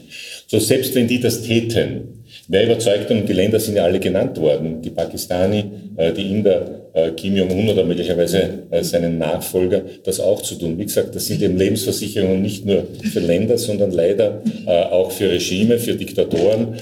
So, 0.46 0.60
selbst 0.60 0.94
wenn 0.94 1.08
die 1.08 1.18
das 1.18 1.42
täten, 1.42 2.24
wer 2.46 2.64
überzeugt, 2.64 3.10
und 3.10 3.28
die 3.28 3.32
Länder 3.32 3.58
sind 3.58 3.76
ja 3.76 3.84
alle 3.84 3.98
genannt 3.98 4.38
worden, 4.38 4.80
die 4.80 4.90
Pakistani, 4.90 5.64
äh, 5.96 6.12
die 6.12 6.30
Inder, 6.30 6.80
äh, 6.92 7.10
Kim 7.12 7.36
Jong-un 7.36 7.68
oder 7.68 7.84
möglicherweise 7.84 8.64
äh, 8.70 8.82
seinen 8.82 9.18
Nachfolger, 9.18 9.82
das 10.04 10.20
auch 10.20 10.42
zu 10.42 10.56
tun. 10.56 10.78
Wie 10.78 10.84
gesagt, 10.84 11.14
das 11.14 11.26
sind 11.26 11.42
eben 11.42 11.56
Lebensversicherungen 11.56 12.42
nicht 12.42 12.64
nur 12.64 12.86
für 13.12 13.20
Länder, 13.20 13.58
sondern 13.58 13.90
leider 13.90 14.42
äh, 14.66 14.70
auch 14.70 15.10
für 15.10 15.30
Regime, 15.30 15.78
für 15.78 15.94
Diktatoren. 15.94 16.76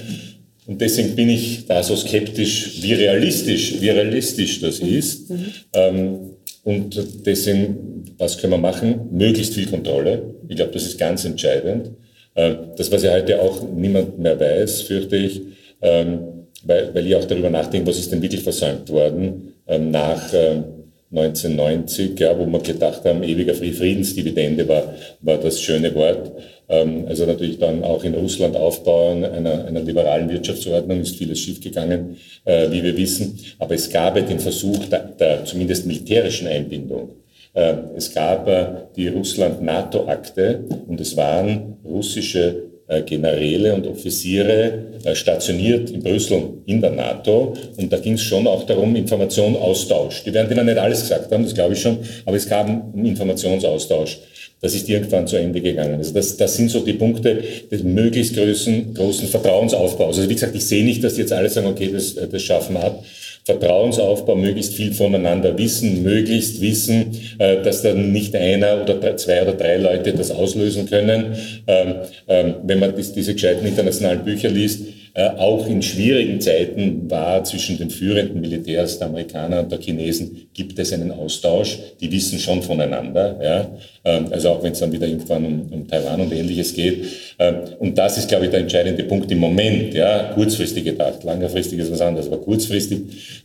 Und 0.69 0.79
deswegen 0.79 1.15
bin 1.15 1.29
ich 1.29 1.65
da 1.65 1.81
so 1.81 1.95
skeptisch, 1.95 2.83
wie 2.83 2.93
realistisch, 2.93 3.81
wie 3.81 3.89
realistisch 3.89 4.61
das 4.61 4.77
ist. 4.77 5.31
Ähm, 5.73 6.35
und 6.63 7.25
deswegen, 7.25 8.05
was 8.19 8.37
können 8.37 8.53
wir 8.53 8.59
machen? 8.59 9.07
Möglichst 9.11 9.55
viel 9.55 9.65
Kontrolle. 9.65 10.35
Ich 10.47 10.57
glaube, 10.57 10.71
das 10.71 10.83
ist 10.83 10.99
ganz 10.99 11.25
entscheidend. 11.25 11.89
Äh, 12.35 12.53
das, 12.77 12.91
was 12.91 13.01
ja 13.01 13.13
heute 13.13 13.41
auch 13.41 13.67
niemand 13.67 14.19
mehr 14.19 14.39
weiß, 14.39 14.83
fürchte 14.83 15.15
ich, 15.15 15.41
ähm, 15.81 16.19
weil, 16.63 16.93
weil 16.93 17.07
ich 17.07 17.15
auch 17.15 17.25
darüber 17.25 17.49
nachdenke, 17.49 17.87
was 17.87 17.97
ist 17.97 18.11
denn 18.11 18.21
wirklich 18.21 18.43
versäumt 18.43 18.91
worden 18.91 19.55
ähm, 19.65 19.89
nach 19.89 20.21
ähm, 20.35 20.65
1990, 21.11 22.19
ja, 22.19 22.37
wo 22.37 22.45
wir 22.45 22.59
gedacht 22.59 23.03
haben, 23.05 23.23
ewiger 23.23 23.55
Friedensdividende 23.55 24.67
war, 24.67 24.93
war 25.21 25.37
das 25.37 25.59
schöne 25.59 25.93
Wort. 25.95 26.31
Ähm, 26.69 27.05
also 27.07 27.25
natürlich 27.25 27.57
dann 27.57 27.83
auch 27.83 28.03
in 28.03 28.13
Russland 28.13 28.55
aufbauen 28.55 29.25
einer, 29.25 29.65
einer 29.65 29.81
liberalen 29.81 30.29
Wirtschaftsordnung 30.29 31.01
ist 31.01 31.15
vieles 31.15 31.39
schiefgegangen, 31.39 32.17
äh, 32.45 32.69
wie 32.69 32.83
wir 32.83 32.95
wissen. 32.95 33.39
Aber 33.57 33.73
es 33.73 33.89
gab 33.89 34.15
den 34.15 34.39
Versuch 34.39 34.85
der, 34.85 34.99
der 35.19 35.45
zumindest 35.45 35.87
militärischen 35.87 36.47
Einbindung. 36.47 37.09
Äh, 37.53 37.73
es 37.95 38.13
gab 38.13 38.47
äh, 38.47 38.67
die 38.95 39.07
Russland-NATO-Akte 39.07 40.65
und 40.87 41.01
es 41.01 41.17
waren 41.17 41.77
russische 41.83 42.68
Generäle 43.05 43.73
und 43.75 43.85
Offiziere 43.87 44.85
äh, 45.03 45.15
stationiert 45.15 45.91
in 45.91 46.01
Brüssel 46.01 46.41
in 46.65 46.81
der 46.81 46.91
NATO. 46.91 47.53
Und 47.77 47.93
da 47.93 47.97
ging 47.97 48.13
es 48.13 48.23
schon 48.23 48.47
auch 48.47 48.65
darum, 48.65 48.95
Informationsaustausch. 48.95 50.23
Die 50.23 50.33
werden 50.33 50.49
denen 50.49 50.65
nicht 50.65 50.77
alles 50.77 51.01
gesagt 51.01 51.31
haben, 51.31 51.43
das 51.43 51.53
glaube 51.53 51.73
ich 51.73 51.81
schon, 51.81 51.99
aber 52.25 52.35
es 52.35 52.49
gab 52.49 52.67
einen 52.67 53.05
Informationsaustausch. 53.05 54.19
Das 54.61 54.75
ist 54.75 54.89
irgendwann 54.89 55.25
zu 55.25 55.37
Ende 55.37 55.61
gegangen. 55.61 55.95
Also 55.95 56.13
das, 56.13 56.35
das 56.35 56.55
sind 56.55 56.69
so 56.69 56.81
die 56.81 56.93
Punkte 56.93 57.41
des 57.71 57.81
möglichst 57.83 58.35
großen, 58.35 58.93
großen 58.93 59.27
Vertrauensaufbaus. 59.29 60.17
Also 60.17 60.29
wie 60.29 60.33
gesagt, 60.33 60.55
ich 60.55 60.65
sehe 60.65 60.83
nicht, 60.83 61.01
dass 61.03 61.13
die 61.13 61.21
jetzt 61.21 61.31
alle 61.31 61.49
sagen, 61.49 61.67
okay, 61.67 61.89
das, 61.93 62.15
das 62.15 62.41
schaffen 62.41 62.73
wir 62.73 62.83
ab. 62.83 63.03
Vertrauensaufbau, 63.49 64.35
möglichst 64.35 64.75
viel 64.75 64.93
voneinander 64.93 65.57
wissen, 65.57 66.03
möglichst 66.03 66.61
wissen, 66.61 67.17
äh, 67.39 67.63
dass 67.63 67.81
dann 67.81 68.11
nicht 68.11 68.35
einer 68.35 68.83
oder 68.83 69.17
zwei 69.17 69.41
oder 69.41 69.53
drei 69.53 69.77
Leute 69.77 70.13
das 70.13 70.29
auslösen 70.29 70.87
können. 70.87 71.35
Ähm, 71.65 71.95
ähm, 72.27 72.55
wenn 72.63 72.79
man 72.79 72.93
diese 72.95 73.33
gescheiten 73.33 73.65
internationalen 73.65 74.23
Bücher 74.23 74.49
liest, 74.49 74.81
äh, 75.15 75.29
auch 75.29 75.67
in 75.67 75.81
schwierigen 75.81 76.39
Zeiten 76.39 77.09
war 77.09 77.43
zwischen 77.43 77.77
den 77.79 77.89
führenden 77.89 78.39
Militärs 78.39 78.99
der 78.99 79.07
Amerikaner 79.07 79.61
und 79.61 79.71
der 79.71 79.79
Chinesen, 79.79 80.47
gibt 80.53 80.77
es 80.77 80.93
einen 80.93 81.11
Austausch. 81.11 81.79
Die 81.99 82.11
wissen 82.11 82.37
schon 82.37 82.61
voneinander. 82.61 83.39
Ja? 83.41 83.71
Ähm, 84.05 84.27
also 84.31 84.49
auch 84.49 84.63
wenn 84.63 84.71
es 84.71 84.79
dann 84.79 84.91
wieder 84.91 85.07
irgendwann 85.07 85.45
um, 85.45 85.67
um 85.71 85.87
Taiwan 85.87 86.21
und 86.21 86.31
ähnliches 86.31 86.73
geht. 86.73 87.05
Ähm, 87.37 87.55
und 87.79 87.97
das 87.97 88.17
ist, 88.17 88.27
glaube 88.27 88.45
ich, 88.45 88.51
der 88.51 88.61
entscheidende 88.61 89.03
Punkt 89.03 89.31
im 89.31 89.39
Moment. 89.39 89.93
Ja? 89.93 90.31
Kurzfristig 90.33 90.85
gedacht, 90.85 91.23
langfristig 91.23 91.79
ist 91.79 91.91
was 91.91 92.01
anderes, 92.01 92.27
aber 92.27 92.37
kurzfristig 92.37 92.99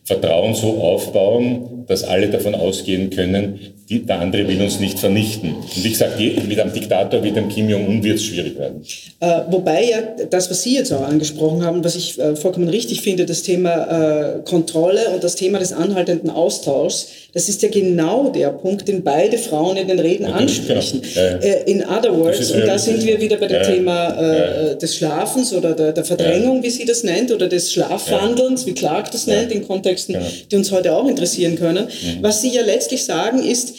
Vertrauen 0.05 0.55
so 0.55 0.79
aufbauen, 0.81 1.85
dass 1.87 2.05
alle 2.05 2.29
davon 2.29 2.55
ausgehen 2.55 3.11
können, 3.11 3.59
die, 3.89 4.01
der 4.01 4.21
andere 4.21 4.49
will 4.49 4.63
uns 4.63 4.81
nicht 4.81 4.99
vernichten. 4.99 5.55
Und 5.57 5.85
wie 5.85 5.91
gesagt, 5.91 6.19
mit 6.19 6.59
einem 6.59 6.73
Diktator 6.73 7.23
wie 7.23 7.33
dem 7.33 7.49
Kim 7.49 7.69
Jong-un 7.69 8.03
wird 8.03 8.17
es 8.17 8.25
schwierig 8.25 8.59
werden. 8.59 8.83
Äh, 9.21 9.41
wobei 9.51 9.85
ja 9.91 9.99
das, 10.31 10.51
was 10.51 10.63
Sie 10.63 10.75
jetzt 10.75 10.93
auch 10.93 11.03
angesprochen 11.03 11.65
haben, 11.65 11.85
was 11.85 11.95
ich 11.95 12.19
äh, 12.19 12.35
vollkommen 12.35 12.69
richtig 12.69 13.03
finde, 13.03 13.27
das 13.27 13.43
Thema 13.43 14.39
äh, 14.39 14.43
Kontrolle 14.45 15.11
und 15.11 15.23
das 15.23 15.35
Thema 15.35 15.59
des 15.59 15.73
anhaltenden 15.73 16.31
Austauschs, 16.31 17.09
das 17.35 17.49
ist 17.49 17.63
ja 17.63 17.69
genau 17.69 18.31
der 18.31 18.51
Punkt, 18.51 18.89
den 18.89 19.03
beide 19.03 19.37
Frauen 19.37 19.77
in 19.77 19.89
den 19.89 19.99
Reden 19.99 20.27
genau. 20.27 20.39
Ansprechen. 20.45 21.03
Genau. 21.03 21.27
Ja, 21.27 21.33
ja. 21.33 21.39
Äh, 21.39 21.71
in 21.71 21.85
other 21.85 22.17
words, 22.17 22.51
und 22.51 22.67
da 22.67 22.79
sind 22.79 23.05
wir 23.05 23.21
wieder 23.21 23.37
bei 23.37 23.49
dem 23.49 23.63
Thema 23.63 24.09
äh, 24.11 24.77
des 24.77 24.97
Schlafens 24.97 25.53
oder 25.53 25.73
der, 25.73 25.93
der 25.93 26.05
Verdrängung, 26.05 26.63
wie 26.63 26.71
sie 26.71 26.85
das 26.85 27.03
nennt, 27.03 27.33
oder 27.33 27.49
des 27.49 27.73
Schlafwandelns, 27.73 28.67
wie 28.67 28.73
Clark 28.73 29.11
das 29.11 29.27
nennt, 29.27 29.53
in 29.53 29.67
Kontexten, 29.67 30.15
genau. 30.15 30.27
die 30.51 30.57
uns 30.57 30.71
heute 30.71 30.95
auch 30.95 31.09
interessieren 31.09 31.57
können. 31.57 31.87
Mhm. 31.87 32.23
Was 32.23 32.43
Sie 32.43 32.51
ja 32.51 32.63
letztlich 32.63 33.05
sagen, 33.05 33.43
ist, 33.43 33.75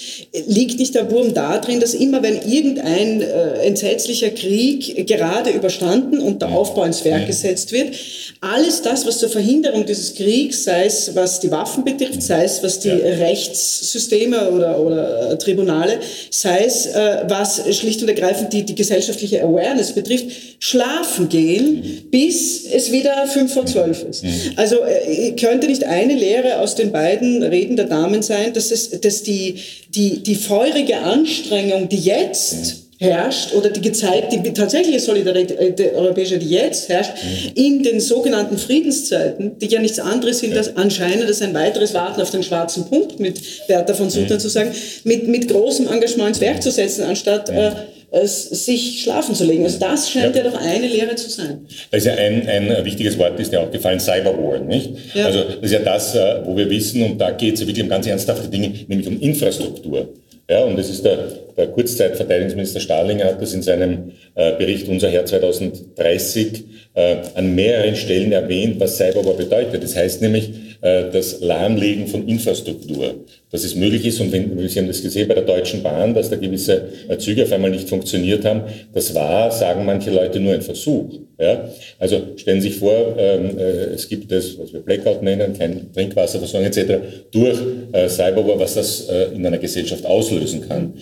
liegt 0.48 0.80
nicht 0.80 0.96
der 0.96 1.10
Wurm 1.12 1.34
darin, 1.34 1.80
dass 1.80 1.94
immer 1.94 2.22
wenn 2.24 2.42
irgendein 2.42 3.22
äh, 3.22 3.66
entsetzlicher 3.66 4.30
Krieg 4.30 5.08
gerade 5.08 5.52
überstanden 5.52 6.20
und 6.20 6.42
der 6.42 6.50
Aufbau 6.50 6.84
ins 6.84 7.04
Werk 7.06 7.28
gesetzt 7.28 7.72
wird, 7.72 7.94
alles 8.42 8.82
das, 8.82 9.06
was 9.06 9.20
zur 9.20 9.30
Verhinderung 9.30 9.86
dieses 9.86 10.14
Kriegs, 10.16 10.64
sei 10.64 10.86
es 10.86 11.16
was 11.16 11.40
die 11.40 11.52
Waffen 11.52 11.84
betrifft, 11.84 12.22
sei 12.22 12.44
es 12.44 12.62
was 12.64 12.80
die 12.80 12.90
Rechtssysteme 12.90 14.50
oder, 14.50 14.80
oder 14.80 15.32
äh, 15.32 15.38
Tribunale, 15.38 16.00
sei 16.30 16.55
es, 16.60 16.86
äh, 16.86 17.24
was 17.28 17.62
schlicht 17.76 18.02
und 18.02 18.08
ergreifend 18.08 18.54
die, 18.54 18.64
die 18.64 18.76
gesellschaftliche 18.76 19.44
Awareness 19.44 19.94
betrifft, 19.94 20.26
schlafen 20.60 21.30
gehen, 21.30 21.76
mhm. 21.76 22.10
bis 22.12 22.66
es 22.66 22.92
wieder 22.92 23.28
fünf 23.28 23.54
vor 23.54 23.66
zwölf 23.66 24.04
ist. 24.04 24.24
Mhm. 24.24 24.54
Also 24.56 24.78
äh, 24.84 25.32
könnte 25.32 25.68
nicht 25.68 25.84
eine 25.84 26.14
Lehre 26.14 26.60
aus 26.60 26.76
den 26.76 26.92
beiden 26.92 27.44
Reden 27.44 27.76
der 27.76 27.86
Damen 27.86 28.22
sein, 28.22 28.54
dass, 28.54 28.72
es, 28.72 28.90
dass 29.02 29.24
die, 29.24 29.56
die, 29.90 30.24
die 30.24 30.36
feurige 30.36 30.98
Anstrengung, 31.00 31.90
die 31.90 32.00
jetzt 32.00 32.80
mhm 32.80 32.85
herrscht 32.98 33.54
oder 33.54 33.70
die 33.70 33.82
gezeigt, 33.82 34.32
die 34.32 34.54
tatsächliche 34.54 35.00
Solidarität 35.00 35.78
der 35.80 35.96
europäische, 35.96 36.38
die 36.38 36.50
jetzt 36.50 36.88
herrscht, 36.88 37.12
in 37.54 37.84
den 37.84 38.00
sogenannten 38.00 38.58
Friedenszeiten, 38.58 39.60
die 39.60 39.68
ja 39.68 39.82
nichts 39.82 40.00
anderes 40.00 40.40
sind 40.40 40.56
als 40.56 40.76
anscheinend 40.78 41.26
als 41.26 41.42
ein 41.42 41.54
weiteres 41.54 41.94
Warten 41.94 42.22
auf 42.22 42.32
den 42.32 42.44
schwarzen 42.44 42.86
Punkt, 42.86 43.20
mit 43.20 43.40
Bertha 43.68 43.94
von 43.94 44.10
Suttern 44.10 44.40
zu 44.40 44.50
sagen, 44.50 44.72
mit, 45.04 45.28
mit 45.28 45.50
großem 45.50 45.88
Engagement 45.88 46.30
ins 46.30 46.42
Werk 46.42 46.64
zu 46.64 46.72
setzen, 46.72 47.04
anstatt 47.04 47.50
äh, 47.50 47.72
es, 48.12 48.66
sich 48.66 49.02
schlafen 49.04 49.36
zu 49.36 49.44
legen. 49.44 49.66
Also 49.66 49.80
das 49.80 50.10
scheint 50.10 50.36
ja, 50.36 50.44
ja 50.44 50.50
doch 50.50 50.60
eine 50.60 50.88
Lehre 50.88 51.16
zu 51.16 51.30
sein. 51.30 51.68
Da 51.92 51.98
ist 51.98 52.06
ja 52.06 52.14
ein, 52.14 52.48
ein 52.48 52.86
wichtiges 52.86 53.18
Wort, 53.18 53.38
ist 53.40 53.52
ja 53.52 53.60
auch 53.60 53.72
gefallen, 53.72 54.00
Cyberwar, 54.00 54.60
nicht? 54.60 54.92
Ja. 55.14 55.26
Also 55.26 55.44
das 55.44 55.58
ist 55.62 55.72
ja 55.72 55.80
das, 55.80 56.16
äh, 56.16 56.42
wo 56.46 56.56
wir 56.56 56.70
wissen, 56.70 57.04
und 57.04 57.18
da 57.20 57.32
geht 57.32 57.56
es 57.56 57.60
ja 57.60 57.68
wirklich 57.68 57.84
um 57.84 57.90
ganz 57.90 58.08
ernsthafte 58.08 58.48
Dinge, 58.48 58.72
nämlich 58.88 59.08
um 59.08 59.20
Infrastruktur. 59.20 60.08
Ja, 60.48 60.64
und 60.64 60.78
es 60.78 60.90
ist 60.92 61.04
der, 61.04 61.18
der 61.58 61.68
Kurzzeitverteidigungsminister 61.68 62.80
Starlinger 62.80 63.26
hat 63.26 63.42
das 63.42 63.54
in 63.54 63.64
seinem 63.64 64.12
äh, 64.36 64.56
Bericht 64.58 64.88
Unser 64.88 65.10
Herr 65.10 65.26
2030 65.26 66.64
äh, 66.94 67.18
an 67.34 67.56
mehreren 67.56 67.96
Stellen 67.96 68.32
erwähnt, 68.32 68.80
was 68.80 68.98
Cyberwar 68.98 69.34
bedeutet. 69.34 69.84
Das 69.84 69.96
heißt 69.96 70.22
nämlich 70.22 70.52
das 70.86 71.42
Lahmlegen 71.42 72.08
von 72.08 72.28
Infrastruktur, 72.28 73.16
dass 73.52 73.64
es 73.64 73.76
möglich 73.76 74.06
ist. 74.06 74.20
Und 74.20 74.32
wenn, 74.32 74.68
Sie 74.68 74.80
haben 74.80 74.88
das 74.88 75.02
gesehen 75.02 75.28
bei 75.28 75.34
der 75.34 75.44
Deutschen 75.44 75.82
Bahn, 75.82 76.14
dass 76.14 76.30
da 76.30 76.36
gewisse 76.36 76.90
äh, 77.08 77.18
Züge 77.18 77.44
auf 77.44 77.52
einmal 77.52 77.72
nicht 77.72 77.90
funktioniert 77.90 78.46
haben. 78.46 78.62
Das 78.94 79.16
war, 79.16 79.52
sagen 79.52 79.86
manche 79.86 80.12
Leute, 80.12 80.40
nur 80.40 80.54
ein 80.54 80.62
Versuch. 80.62 81.10
Ja? 81.40 81.70
Also 81.98 82.22
stellen 82.36 82.62
Sie 82.62 82.70
sich 82.70 82.80
vor, 82.80 83.16
ähm, 83.18 83.58
äh, 83.58 83.94
es 83.96 84.08
gibt 84.08 84.32
das, 84.32 84.58
was 84.60 84.74
wir 84.74 84.82
Blackout 84.82 85.24
nennen, 85.24 85.58
kein 85.58 85.92
Trinkwasserversorgung 85.94 86.68
etc., 86.68 86.94
durch 87.32 87.58
äh, 87.92 88.08
Cyberwar, 88.08 88.60
was 88.60 88.76
das 88.76 89.10
äh, 89.10 89.36
in 89.36 89.46
einer 89.46 89.58
Gesellschaft 89.58 90.06
auslösen 90.06 90.68
kann. 90.68 90.94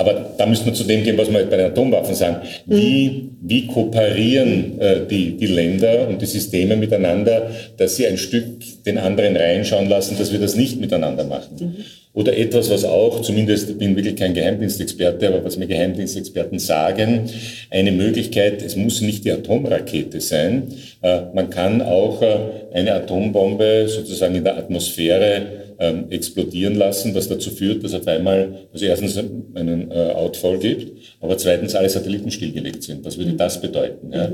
Aber 0.00 0.32
da 0.38 0.46
müssen 0.46 0.64
wir 0.64 0.72
zu 0.72 0.84
dem 0.84 1.04
gehen, 1.04 1.18
was 1.18 1.30
wir 1.30 1.44
bei 1.44 1.58
den 1.58 1.66
Atomwaffen 1.66 2.14
sagen. 2.14 2.36
Wie, 2.64 3.32
wie 3.42 3.66
kooperieren 3.66 4.80
äh, 4.80 5.00
die, 5.06 5.36
die 5.36 5.46
Länder 5.46 6.08
und 6.08 6.22
die 6.22 6.26
Systeme 6.26 6.74
miteinander, 6.74 7.50
dass 7.76 7.96
sie 7.96 8.06
ein 8.06 8.16
Stück 8.16 8.46
den 8.86 8.96
anderen 8.96 9.36
reinschauen 9.36 9.90
lassen, 9.90 10.16
dass 10.16 10.32
wir 10.32 10.38
das 10.38 10.56
nicht 10.56 10.80
miteinander 10.80 11.24
machen? 11.24 11.56
Mhm. 11.60 11.84
Oder 12.14 12.34
etwas, 12.34 12.70
was 12.70 12.86
auch, 12.86 13.20
zumindest 13.20 13.68
ich 13.68 13.76
bin 13.76 13.94
wirklich 13.94 14.16
kein 14.16 14.32
Geheimdienstexperte, 14.32 15.28
aber 15.28 15.44
was 15.44 15.58
mir 15.58 15.66
Geheimdienstexperten 15.66 16.58
sagen, 16.58 17.28
eine 17.68 17.92
Möglichkeit, 17.92 18.62
es 18.62 18.76
muss 18.76 19.02
nicht 19.02 19.26
die 19.26 19.32
Atomrakete 19.32 20.22
sein, 20.22 20.68
äh, 21.02 21.20
man 21.34 21.50
kann 21.50 21.82
auch 21.82 22.22
äh, 22.22 22.36
eine 22.72 22.94
Atombombe 22.94 23.86
sozusagen 23.86 24.34
in 24.34 24.44
der 24.44 24.56
Atmosphäre 24.56 25.59
ähm, 25.80 26.04
explodieren 26.10 26.76
lassen, 26.76 27.14
was 27.14 27.28
dazu 27.28 27.50
führt, 27.50 27.82
dass 27.82 27.94
auf 27.94 28.06
einmal, 28.06 28.66
also 28.72 28.84
erstens 28.84 29.16
einen 29.16 29.90
äh, 29.90 29.94
Outfall 29.94 30.58
gibt, 30.58 30.92
aber 31.20 31.36
zweitens 31.38 31.74
alle 31.74 31.88
Satelliten 31.88 32.30
stillgelegt 32.30 32.82
sind. 32.82 33.04
Was 33.04 33.18
würde 33.18 33.32
das 33.32 33.60
bedeuten? 33.60 34.12
Ja? 34.12 34.30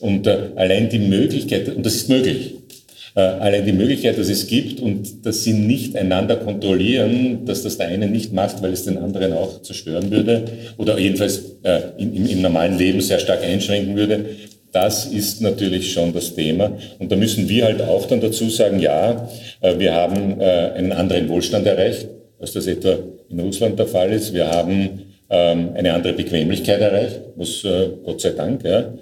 Und 0.00 0.26
äh, 0.26 0.50
allein 0.56 0.88
die 0.88 0.98
Möglichkeit, 0.98 1.68
und 1.68 1.84
das 1.84 1.94
ist 1.94 2.08
möglich, 2.08 2.54
äh, 3.16 3.20
allein 3.20 3.64
die 3.64 3.72
Möglichkeit, 3.72 4.18
dass 4.18 4.28
es 4.28 4.46
gibt 4.46 4.80
und 4.80 5.24
dass 5.24 5.42
sie 5.42 5.54
nicht 5.54 5.96
einander 5.96 6.36
kontrollieren, 6.36 7.46
dass 7.46 7.62
das 7.62 7.78
der 7.78 7.88
eine 7.88 8.08
nicht 8.08 8.32
macht, 8.32 8.62
weil 8.62 8.72
es 8.72 8.84
den 8.84 8.98
anderen 8.98 9.32
auch 9.32 9.62
zerstören 9.62 10.10
würde 10.10 10.44
oder 10.76 10.98
jedenfalls 10.98 11.56
äh, 11.62 11.80
im, 11.96 12.26
im, 12.26 12.42
normalen 12.42 12.76
Leben 12.76 13.00
sehr 13.00 13.18
stark 13.18 13.42
einschränken 13.42 13.96
würde, 13.96 14.26
das 14.76 15.06
ist 15.06 15.40
natürlich 15.40 15.90
schon 15.90 16.12
das 16.12 16.34
Thema. 16.34 16.70
Und 16.98 17.10
da 17.10 17.16
müssen 17.16 17.48
wir 17.48 17.64
halt 17.64 17.80
auch 17.80 18.04
dann 18.06 18.20
dazu 18.20 18.50
sagen, 18.50 18.78
ja, 18.78 19.26
äh, 19.62 19.78
wir 19.78 19.94
haben 19.94 20.38
äh, 20.38 20.44
einen 20.44 20.92
anderen 20.92 21.30
Wohlstand 21.30 21.66
erreicht, 21.66 22.08
als 22.38 22.52
das 22.52 22.66
etwa 22.66 22.98
in 23.30 23.40
Russland 23.40 23.78
der 23.78 23.86
Fall 23.86 24.12
ist. 24.12 24.34
Wir 24.34 24.50
haben 24.50 25.00
ähm, 25.30 25.70
eine 25.74 25.94
andere 25.94 26.12
Bequemlichkeit 26.12 26.78
erreicht, 26.82 27.20
was 27.36 27.64
äh, 27.64 27.88
Gott 28.04 28.20
sei 28.20 28.32
Dank, 28.32 28.64
ja, 28.64 28.92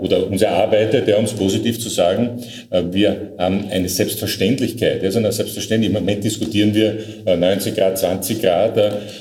oder 0.00 0.26
uns 0.26 0.42
erarbeitet, 0.42 1.06
ja, 1.06 1.16
um 1.16 1.24
es 1.24 1.32
positiv 1.32 1.80
zu 1.80 1.88
sagen, 1.88 2.42
wir 2.90 3.32
haben 3.38 3.66
eine 3.70 3.88
Selbstverständlichkeit, 3.88 5.02
also 5.02 5.20
eine 5.20 5.32
Selbstverständlichkeit, 5.32 5.96
im 5.96 6.04
Moment 6.04 6.22
diskutieren 6.22 6.74
wir 6.74 6.98
90 7.24 7.74
Grad, 7.74 7.96
20 7.96 8.42
Grad, 8.42 8.76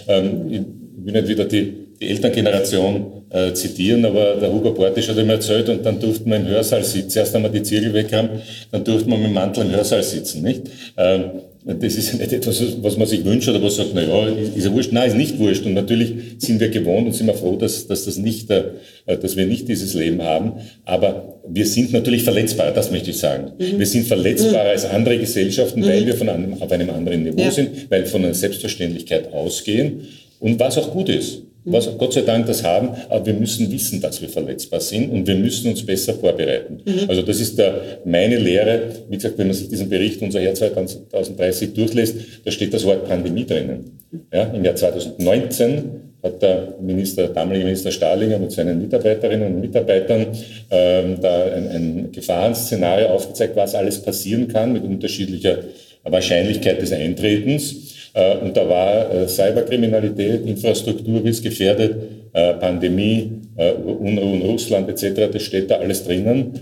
ähm, 0.10 0.48
ich 0.50 1.06
will 1.06 1.14
nicht 1.14 1.28
wieder 1.30 1.46
die 1.46 1.83
die 2.00 2.10
Elterngeneration 2.10 3.24
äh, 3.30 3.54
zitieren, 3.54 4.06
aber 4.06 4.36
der 4.36 4.52
Hugo 4.52 4.74
Portisch 4.74 5.10
hat 5.10 5.18
immer 5.18 5.34
erzählt 5.34 5.68
und 5.70 5.86
dann 5.86 6.00
durften 6.00 6.30
wir 6.30 6.38
im 6.38 6.48
Hörsaal 6.48 6.84
sitzen. 6.84 7.18
Erst 7.18 7.36
einmal 7.36 7.52
die 7.52 7.64
Ziegel 7.64 7.94
weg 7.94 8.14
haben, 8.14 8.30
dann 8.72 8.84
durften 8.84 9.10
wir 9.10 9.18
mit 9.18 9.28
dem 9.28 9.34
Mantel 9.34 9.66
im 9.66 9.72
Hörsaal 9.72 10.04
sitzen, 10.04 10.44
nicht? 10.44 10.64
Ähm, 10.98 11.24
das 11.66 11.96
ist 11.96 12.20
nicht 12.20 12.34
etwas, 12.34 12.62
was 12.82 12.98
man 12.98 13.08
sich 13.08 13.24
wünscht 13.24 13.48
oder 13.48 13.64
was 13.64 13.78
sagt, 13.78 13.92
na 13.94 14.02
ja, 14.02 14.28
ist 14.28 14.66
ja 14.66 14.74
wurscht. 14.74 14.92
Nein, 14.92 15.08
ist 15.08 15.16
nicht 15.16 15.40
wurscht. 15.40 15.66
Und 15.66 15.74
natürlich 15.74 16.14
sind 16.40 16.60
wir 16.60 16.68
gewohnt 16.68 17.08
und 17.08 17.14
sind 17.14 17.28
wir 17.28 17.36
froh, 17.36 17.56
dass, 17.56 17.88
dass 17.88 18.04
das 18.04 18.18
nicht, 18.18 18.52
äh, 18.52 18.64
dass 19.06 19.38
wir 19.38 19.48
nicht 19.48 19.70
dieses 19.70 19.94
Leben 19.94 20.22
haben. 20.22 20.54
Aber 20.84 21.40
wir 21.48 21.66
sind 21.66 21.94
natürlich 21.94 22.24
verletzbar, 22.24 22.72
das 22.72 22.92
möchte 22.92 23.12
ich 23.12 23.18
sagen. 23.18 23.54
Mhm. 23.58 23.80
Wir 23.80 23.86
sind 23.86 24.06
verletzbarer 24.08 24.64
mhm. 24.64 24.70
als 24.72 24.86
andere 24.86 25.18
Gesellschaften, 25.18 25.80
mhm. 25.80 25.86
weil 25.86 26.06
wir 26.06 26.16
von 26.16 26.28
einem, 26.28 26.62
auf 26.62 26.70
einem 26.70 26.90
anderen 26.90 27.24
Niveau 27.24 27.40
ja. 27.42 27.52
sind, 27.52 27.90
weil 27.90 28.02
wir 28.02 28.08
von 28.08 28.26
einer 28.26 28.34
Selbstverständlichkeit 28.34 29.32
ausgehen 29.32 30.02
und 30.42 30.60
was 30.60 30.78
auch 30.78 30.92
gut 30.92 31.08
ist 31.08 31.44
was 31.66 31.98
Gott 31.98 32.14
sei 32.14 32.22
Dank 32.22 32.46
das 32.46 32.64
haben, 32.64 32.90
aber 33.10 33.26
wir 33.26 33.34
müssen 33.34 33.72
wissen, 33.72 34.02
dass 34.02 34.22
wir 34.22 34.30
verletzbar 34.30 34.82
sind 34.82 35.12
und 35.12 35.26
wir 35.28 35.36
müssen 35.36 35.70
uns 35.70 35.86
besser 35.86 36.14
vorbereiten. 36.14 36.82
Mhm. 36.86 37.06
Also 37.08 37.22
das 37.22 37.40
ist 37.40 37.58
der, 37.58 38.00
meine 38.06 38.38
Lehre. 38.38 38.90
Wie 39.10 39.16
gesagt, 39.16 39.38
wenn 39.38 39.48
man 39.48 39.56
sich 39.56 39.70
diesen 39.70 39.90
Bericht 39.90 40.22
unser 40.22 40.42
Jahr 40.42 40.54
2030 40.54 41.74
durchlässt, 41.74 42.16
da 42.44 42.52
steht 42.52 42.74
das 42.74 42.84
Wort 42.86 43.08
Pandemie 43.08 43.46
drinnen. 43.46 44.00
Ja, 44.32 44.44
Im 44.44 44.64
Jahr 44.64 44.76
2019 44.76 45.84
hat 46.22 46.42
der 46.42 46.76
Minister, 46.80 47.28
damalige 47.28 47.66
Minister 47.66 47.92
Stahlinger 47.92 48.40
mit 48.40 48.52
seinen 48.52 48.82
Mitarbeiterinnen 48.82 49.56
und 49.56 49.62
Mitarbeitern 49.62 50.28
ähm, 50.72 51.18
da 51.22 51.46
ein, 51.46 51.68
ein 51.68 52.12
Gefahrenszenario 52.12 53.08
aufgezeigt, 53.08 53.56
was 53.56 53.76
alles 53.76 54.02
passieren 54.02 54.48
kann 54.48 54.72
mit 54.74 54.84
unterschiedlicher 54.84 55.60
Wahrscheinlichkeit 56.04 56.82
des 56.82 56.92
Eintretens. 56.92 57.83
Äh, 58.14 58.38
und 58.38 58.56
da 58.56 58.68
war 58.70 59.12
äh, 59.12 59.28
Cyberkriminalität, 59.28 60.46
Infrastruktur 60.46 61.26
ist 61.26 61.44
gefährdet, 61.44 61.96
äh, 62.34 62.54
Pandemie, 62.54 63.40
Unruhen 63.56 64.42
Russland 64.42 64.90
etc., 64.90 65.32
das 65.32 65.44
steht 65.44 65.70
da 65.70 65.76
alles 65.76 66.04
drinnen. 66.06 66.60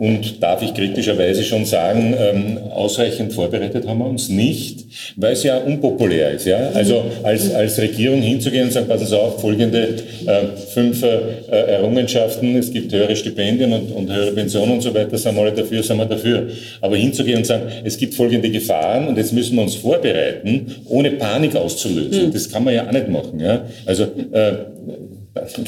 Und 0.00 0.42
darf 0.42 0.62
ich 0.62 0.72
kritischerweise 0.72 1.42
schon 1.42 1.66
sagen, 1.66 2.14
ähm, 2.18 2.58
ausreichend 2.70 3.34
vorbereitet 3.34 3.86
haben 3.86 3.98
wir 3.98 4.06
uns 4.06 4.30
nicht, 4.30 4.86
weil 5.16 5.34
es 5.34 5.42
ja 5.42 5.58
unpopulär 5.58 6.30
ist. 6.30 6.46
Ja? 6.46 6.70
Also 6.72 7.04
als, 7.22 7.52
als 7.52 7.78
Regierung 7.78 8.22
hinzugehen 8.22 8.64
und 8.64 8.72
sagen, 8.72 8.88
passen 8.88 9.06
Sie 9.06 9.20
auf, 9.20 9.42
folgende 9.42 9.96
äh, 10.24 10.56
fünf 10.72 11.02
äh, 11.02 11.50
Errungenschaften, 11.50 12.56
es 12.56 12.72
gibt 12.72 12.94
höhere 12.94 13.14
Stipendien 13.14 13.74
und, 13.74 13.92
und 13.92 14.10
höhere 14.10 14.32
Pensionen 14.32 14.72
und 14.72 14.80
so 14.80 14.94
weiter, 14.94 15.18
sind 15.18 15.36
wir 15.36 15.42
alle 15.42 15.52
dafür, 15.52 15.82
sind 15.82 15.98
wir 15.98 16.06
dafür. 16.06 16.48
Aber 16.80 16.96
hinzugehen 16.96 17.36
und 17.36 17.44
sagen, 17.44 17.64
es 17.84 17.98
gibt 17.98 18.14
folgende 18.14 18.48
Gefahren 18.50 19.06
und 19.06 19.18
jetzt 19.18 19.34
müssen 19.34 19.56
wir 19.56 19.64
uns 19.64 19.74
vorbereiten, 19.74 20.76
ohne 20.88 21.10
Panik 21.10 21.54
auszulösen. 21.56 22.28
Mhm. 22.28 22.32
Das 22.32 22.50
kann 22.50 22.64
man 22.64 22.72
ja 22.72 22.86
auch 22.86 22.92
nicht 22.92 23.08
machen. 23.10 23.38
Ja? 23.38 23.66
Also 23.84 24.04
äh, 24.04 24.52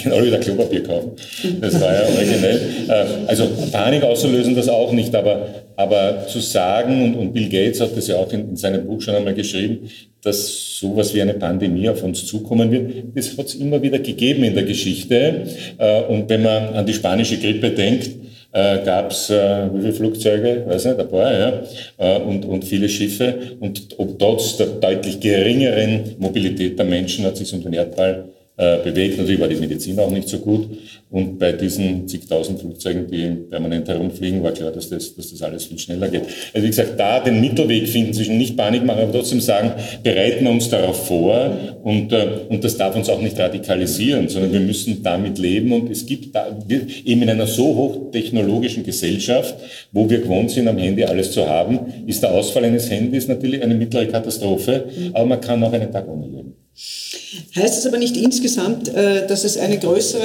genau 0.03 0.23
wieder 0.23 0.39
Klopapier 0.39 0.83
kaufen. 0.83 1.13
Das 1.61 1.81
war 1.81 1.93
ja 1.95 2.03
originell. 2.03 2.61
Äh, 2.89 3.05
also 3.27 3.49
Panik 3.71 4.03
auszulösen, 4.03 4.55
das 4.55 4.69
auch 4.69 4.93
nicht, 4.93 5.15
aber, 5.15 5.47
aber 5.77 6.27
zu 6.27 6.41
sagen, 6.41 7.05
und, 7.05 7.15
und 7.15 7.33
Bill 7.33 7.49
Gates 7.49 7.81
hat 7.81 7.97
das 7.97 8.09
ja 8.09 8.17
auch 8.17 8.33
in, 8.33 8.51
in 8.51 8.57
seinem 8.57 8.87
Buch 8.87 9.01
schon 9.01 9.15
einmal 9.15 9.35
geschrieben, 9.35 9.89
dass 10.23 10.79
sowas 10.79 11.15
wie 11.15 11.23
eine 11.23 11.35
Pandemie 11.35 11.89
auf 11.89 12.03
uns 12.03 12.27
zukommen 12.27 12.71
wird. 12.71 12.91
Das 13.15 13.37
hat 13.37 13.47
es 13.47 13.55
immer 13.55 13.81
wieder 13.83 13.99
gegeben 13.99 14.45
in 14.45 14.55
der 14.55 14.65
Geschichte. 14.65 15.45
Äh, 15.79 16.03
und 16.03 16.29
wenn 16.29 16.43
man 16.43 16.75
an 16.75 16.87
die 16.87 16.95
spanische 16.95 17.39
Grippe 17.39 17.71
denkt, 17.71 18.11
äh, 18.53 18.85
gab 18.85 19.11
es 19.11 19.31
äh, 19.31 19.69
wie 19.73 19.81
viele 19.81 19.93
Flugzeuge, 19.93 20.65
weiß 20.67 20.85
nicht, 20.85 20.99
ein 20.99 21.09
paar, 21.09 21.33
ja, 21.33 21.63
äh, 21.97 22.21
und, 22.21 22.45
und 22.45 22.65
viele 22.65 22.89
Schiffe. 22.89 23.57
Und 23.61 23.99
ob 23.99 24.19
trotz 24.19 24.59
der 24.59 24.67
deutlich 24.67 25.21
geringeren 25.21 26.17
Mobilität 26.19 26.79
der 26.79 26.87
Menschen 26.87 27.25
hat 27.25 27.37
sich 27.37 27.53
um 27.55 27.63
den 27.63 27.73
Erdball 27.73 28.27
äh, 28.57 28.79
bewegt. 28.85 29.17
Natürlich 29.19 29.41
war 29.41 29.49
die 29.49 29.57
Medizin 29.57 29.99
auch 29.99 30.11
nicht 30.11 30.29
so 30.29 30.39
gut. 30.39 30.69
Und 31.11 31.39
bei 31.39 31.53
diesen 31.53 32.07
zigtausend 32.07 32.61
Flugzeugen, 32.61 33.07
die 33.07 33.29
permanent 33.49 33.89
herumfliegen, 33.89 34.43
war 34.43 34.53
klar, 34.53 34.71
dass 34.71 34.91
das, 34.91 35.15
dass 35.15 35.31
das 35.31 35.43
alles 35.43 35.65
viel 35.65 35.79
schneller 35.79 36.09
geht. 36.09 36.23
Also 36.53 36.65
wie 36.65 36.71
gesagt, 36.71 36.99
da 36.99 37.21
den 37.21 37.41
Mittelweg 37.41 37.89
finden, 37.89 38.13
zwischen 38.13 38.39
nicht 38.39 38.57
Panik 38.57 38.85
machen, 38.85 39.01
aber 39.01 39.13
trotzdem 39.13 39.41
sagen, 39.41 39.73
bereiten 40.03 40.45
wir 40.45 40.51
uns 40.51 40.69
darauf 40.69 41.07
vor 41.07 41.57
und, 41.83 42.13
äh, 42.13 42.29
und 42.49 42.63
das 42.63 42.77
darf 42.77 42.95
uns 42.95 43.09
auch 43.09 43.21
nicht 43.21 43.39
radikalisieren, 43.39 44.29
sondern 44.29 44.53
wir 44.53 44.61
müssen 44.61 45.03
damit 45.03 45.39
leben 45.39 45.73
und 45.73 45.91
es 45.91 46.07
gibt 46.07 46.35
da, 46.35 46.57
wir, 46.67 46.87
eben 47.05 47.23
in 47.23 47.31
einer 47.31 47.47
so 47.47 47.75
hochtechnologischen 47.75 48.85
Gesellschaft, 48.85 49.55
wo 49.93 50.09
wir 50.09 50.21
gewohnt 50.21 50.51
sind, 50.51 50.69
am 50.69 50.79
Handy 50.79 51.05
alles 51.05 51.33
zu 51.33 51.47
haben, 51.47 51.79
ist 52.07 52.23
der 52.23 52.33
Ausfall 52.33 52.65
eines 52.65 52.91
Handys 52.91 53.29
natürlich 53.29 53.63
eine 53.63 53.75
mittlere 53.75 54.07
Katastrophe, 54.07 54.85
aber 55.13 55.27
man 55.27 55.41
kann 55.41 55.63
auch 55.63 55.73
einen 55.73 55.91
Tag 55.91 56.09
ohne 56.09 56.27
leben. 56.27 56.62
Heißt 56.75 57.79
es 57.79 57.87
aber 57.87 57.99
nicht 57.99 58.16
insgesamt, 58.16 58.89
äh, 58.89 59.27
dass 59.27 59.45
es 59.45 59.59
eine 59.59 59.79
größere 59.79 60.23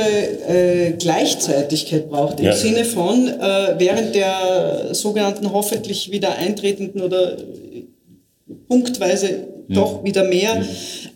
äh, 0.47 0.91
Gleichzeitigkeit 0.93 2.09
braucht, 2.09 2.39
im 2.39 2.45
ja. 2.45 2.55
Sinne 2.55 2.85
von, 2.85 3.27
äh, 3.27 3.75
während 3.77 4.15
der 4.15 4.93
sogenannten 4.93 5.51
hoffentlich 5.51 6.09
wieder 6.11 6.35
eintretenden 6.35 7.01
oder 7.01 7.37
punktweise 8.69 9.56
doch 9.69 10.03
wieder 10.03 10.23
mehr 10.23 10.63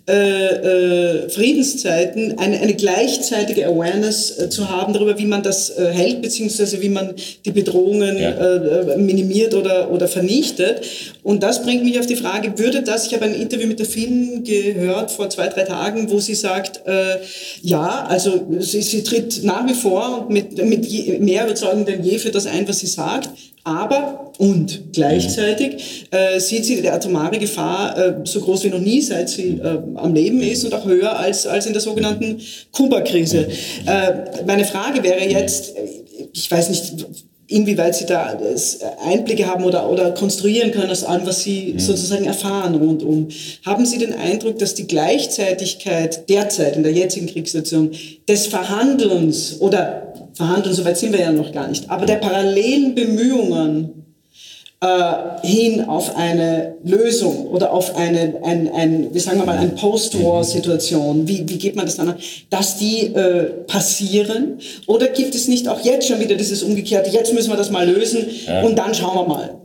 äh, 0.09 1.25
äh, 1.25 1.29
Friedenszeiten 1.29 2.37
eine, 2.37 2.59
eine 2.59 2.73
gleichzeitige 2.73 3.67
Awareness 3.67 4.37
äh, 4.37 4.49
zu 4.49 4.69
haben 4.69 4.93
darüber, 4.93 5.17
wie 5.17 5.25
man 5.25 5.43
das 5.43 5.69
äh, 5.69 5.91
hält, 5.91 6.21
beziehungsweise 6.21 6.81
wie 6.81 6.89
man 6.89 7.13
die 7.45 7.51
Bedrohungen 7.51 8.17
ja. 8.17 8.31
Äh, 8.31 8.97
minimiert 8.97 9.53
oder, 9.53 9.91
oder 9.91 10.07
vernichtet. 10.07 10.81
Und 11.23 11.43
das 11.43 11.63
bringt 11.63 11.83
mich 11.83 11.99
auf 11.99 12.07
die 12.07 12.15
Frage, 12.15 12.57
würde 12.57 12.81
das, 12.81 13.05
ich 13.05 13.13
habe 13.13 13.25
ein 13.25 13.35
Interview 13.35 13.67
mit 13.67 13.79
der 13.79 13.85
Finn 13.85 14.43
gehört 14.43 15.11
vor 15.11 15.29
zwei, 15.29 15.47
drei 15.47 15.63
Tagen, 15.63 16.09
wo 16.09 16.19
sie 16.19 16.35
sagt, 16.35 16.81
äh, 16.87 17.17
ja, 17.61 18.05
also 18.09 18.47
sie, 18.59 18.81
sie 18.81 19.03
tritt 19.03 19.43
nach 19.43 19.67
wie 19.67 19.75
vor 19.75 20.21
und 20.21 20.29
mit, 20.29 20.65
mit 20.65 20.85
je, 20.85 21.19
mehr 21.19 21.45
Überzeugung 21.45 21.85
denn 21.85 22.03
je 22.03 22.17
für 22.17 22.31
das 22.31 22.47
ein, 22.47 22.67
was 22.67 22.79
sie 22.79 22.87
sagt, 22.87 23.29
aber 23.63 24.31
und 24.37 24.93
gleichzeitig 24.93 26.07
äh, 26.11 26.39
sieht 26.39 26.65
sie 26.65 26.81
die 26.81 26.89
atomare 26.89 27.37
Gefahr 27.37 27.97
äh, 27.97 28.13
so 28.23 28.41
groß 28.41 28.63
wie 28.63 28.69
noch 28.69 28.79
nie, 28.79 29.01
seit 29.01 29.29
sie 29.29 29.59
äh, 29.61 29.77
am 29.95 30.13
Leben 30.13 30.41
ist 30.41 30.63
und 30.65 30.73
auch 30.73 30.85
höher 30.85 31.19
als, 31.19 31.45
als 31.45 31.67
in 31.67 31.73
der 31.73 31.81
sogenannten 31.81 32.41
Kuba-Krise. 32.71 33.47
Äh, 33.85 34.45
meine 34.47 34.65
Frage 34.65 35.03
wäre 35.03 35.23
jetzt, 35.27 35.75
ich 36.33 36.49
weiß 36.49 36.69
nicht, 36.69 37.05
inwieweit 37.51 37.95
Sie 37.95 38.05
da 38.05 38.37
Einblicke 39.05 39.45
haben 39.45 39.63
oder, 39.65 39.89
oder 39.89 40.11
konstruieren 40.11 40.71
können 40.71 40.89
aus 40.89 41.03
allem, 41.03 41.25
was 41.25 41.43
Sie 41.43 41.75
sozusagen 41.77 42.25
erfahren 42.25 42.75
rundum. 42.75 43.27
Haben 43.65 43.85
Sie 43.85 43.97
den 43.97 44.13
Eindruck, 44.13 44.57
dass 44.59 44.73
die 44.73 44.87
Gleichzeitigkeit 44.87 46.29
derzeit 46.29 46.77
in 46.77 46.83
der 46.83 46.93
jetzigen 46.93 47.27
Kriegssituation 47.27 47.91
des 48.27 48.47
Verhandelns 48.47 49.57
oder 49.59 50.10
verhandeln, 50.41 50.73
soweit 50.75 50.97
sind 50.97 51.13
wir 51.13 51.21
ja 51.21 51.31
noch 51.31 51.51
gar 51.51 51.67
nicht, 51.67 51.89
aber 51.89 52.05
der 52.05 52.15
parallelen 52.15 52.95
Bemühungen 52.95 54.01
äh, 54.81 54.87
hin 55.47 55.81
auf 55.81 56.15
eine 56.15 56.75
Lösung 56.83 57.47
oder 57.47 57.71
auf 57.71 57.95
eine, 57.95 58.33
ein, 58.43 58.67
ein, 58.73 59.13
wie 59.13 59.19
sagen 59.19 59.37
wir 59.37 59.45
mal, 59.45 59.57
eine 59.57 59.69
Post-War-Situation, 59.69 61.27
wie, 61.27 61.47
wie 61.47 61.59
geht 61.59 61.75
man 61.75 61.85
das 61.85 61.97
dann 61.97 62.09
an, 62.09 62.15
dass 62.49 62.77
die 62.77 63.13
äh, 63.13 63.43
passieren? 63.67 64.57
Oder 64.87 65.09
gibt 65.09 65.35
es 65.35 65.47
nicht 65.47 65.67
auch 65.67 65.81
jetzt 65.85 66.07
schon 66.07 66.19
wieder 66.19 66.35
dieses 66.35 66.63
Umgekehrte, 66.63 67.11
jetzt 67.11 67.33
müssen 67.33 67.51
wir 67.51 67.57
das 67.57 67.69
mal 67.69 67.87
lösen 67.87 68.25
ja. 68.47 68.63
und 68.63 68.79
dann 68.79 68.95
schauen 68.95 69.15
wir 69.15 69.27
mal. 69.27 69.55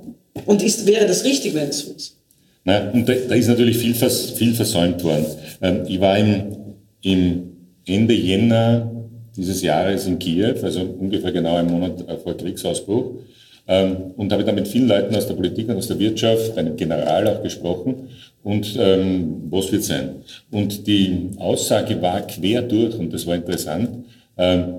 Und 0.45 0.63
ist, 0.63 0.87
wäre 0.87 1.07
das 1.07 1.25
richtig, 1.25 1.55
wenn 1.55 1.71
es 1.71 1.79
so 1.79 1.93
ist? 1.93 2.17
Na, 2.65 2.91
und 2.91 3.09
da, 3.09 3.15
da, 3.15 3.35
ist 3.35 3.49
natürlich 3.49 3.79
viel, 3.79 3.95
vers, 3.95 4.33
viel 4.33 4.55
versäumt 4.55 5.03
worden. 5.03 5.25
Ähm, 5.63 5.85
ich 5.89 5.99
war 5.99 6.19
im, 6.19 6.57
im 7.01 7.57
Ende 7.87 8.13
Jänner 8.13 8.96
dieses 9.37 9.63
Jahres 9.63 10.07
in 10.07 10.19
Kiew, 10.19 10.55
also 10.63 10.81
ungefähr 10.81 11.33
genau 11.33 11.57
einen 11.57 11.71
Monat 11.71 12.05
vor 12.23 12.37
Kriegsausbruch, 12.37 13.13
ähm, 13.69 13.97
und 14.17 14.33
habe 14.33 14.45
dann 14.45 14.55
mit 14.55 14.69
vielen 14.69 14.89
Leuten 14.89 15.15
aus 15.15 15.27
der 15.27 15.35
Politik 15.35 15.69
und 15.69 15.77
aus 15.77 15.89
der 15.89 15.99
Wirtschaft, 15.99 16.57
einem 16.57 16.77
General 16.77 17.27
auch 17.29 17.43
gesprochen 17.43 18.09
und 18.43 18.77
ähm, 18.79 19.43
was 19.51 19.73
wird 19.73 19.83
sein. 19.83 20.17
Und 20.51 20.87
die 20.87 21.31
Aussage 21.39 22.01
war 22.01 22.21
quer 22.23 22.63
durch 22.63 22.95
und 22.95 23.13
das 23.13 23.27
war 23.27 23.35
interessant. 23.35 24.05
Ähm, 24.39 24.75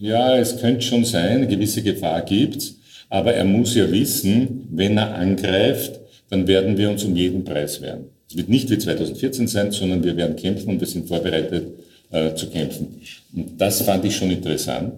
ja, 0.00 0.36
es 0.36 0.58
könnte 0.58 0.82
schon 0.82 1.04
sein, 1.04 1.38
eine 1.38 1.46
gewisse 1.46 1.82
Gefahr 1.82 2.22
gibt's, 2.22 2.80
aber 3.08 3.34
er 3.34 3.44
muss 3.44 3.74
ja 3.76 3.90
wissen, 3.90 4.66
wenn 4.72 4.98
er 4.98 5.14
angreift, 5.14 6.00
dann 6.30 6.48
werden 6.48 6.76
wir 6.76 6.90
uns 6.90 7.04
um 7.04 7.14
jeden 7.14 7.44
Preis 7.44 7.80
wehren. 7.80 8.06
Es 8.28 8.36
wird 8.36 8.48
nicht 8.48 8.70
wie 8.70 8.78
2014 8.78 9.46
sein, 9.46 9.70
sondern 9.70 10.02
wir 10.02 10.16
werden 10.16 10.34
kämpfen 10.34 10.70
und 10.70 10.80
wir 10.80 10.86
sind 10.88 11.06
vorbereitet, 11.06 11.73
äh, 12.14 12.34
zu 12.34 12.48
kämpfen. 12.48 13.00
Und 13.34 13.60
das 13.60 13.82
fand 13.82 14.04
ich 14.04 14.16
schon 14.16 14.30
interessant. 14.30 14.94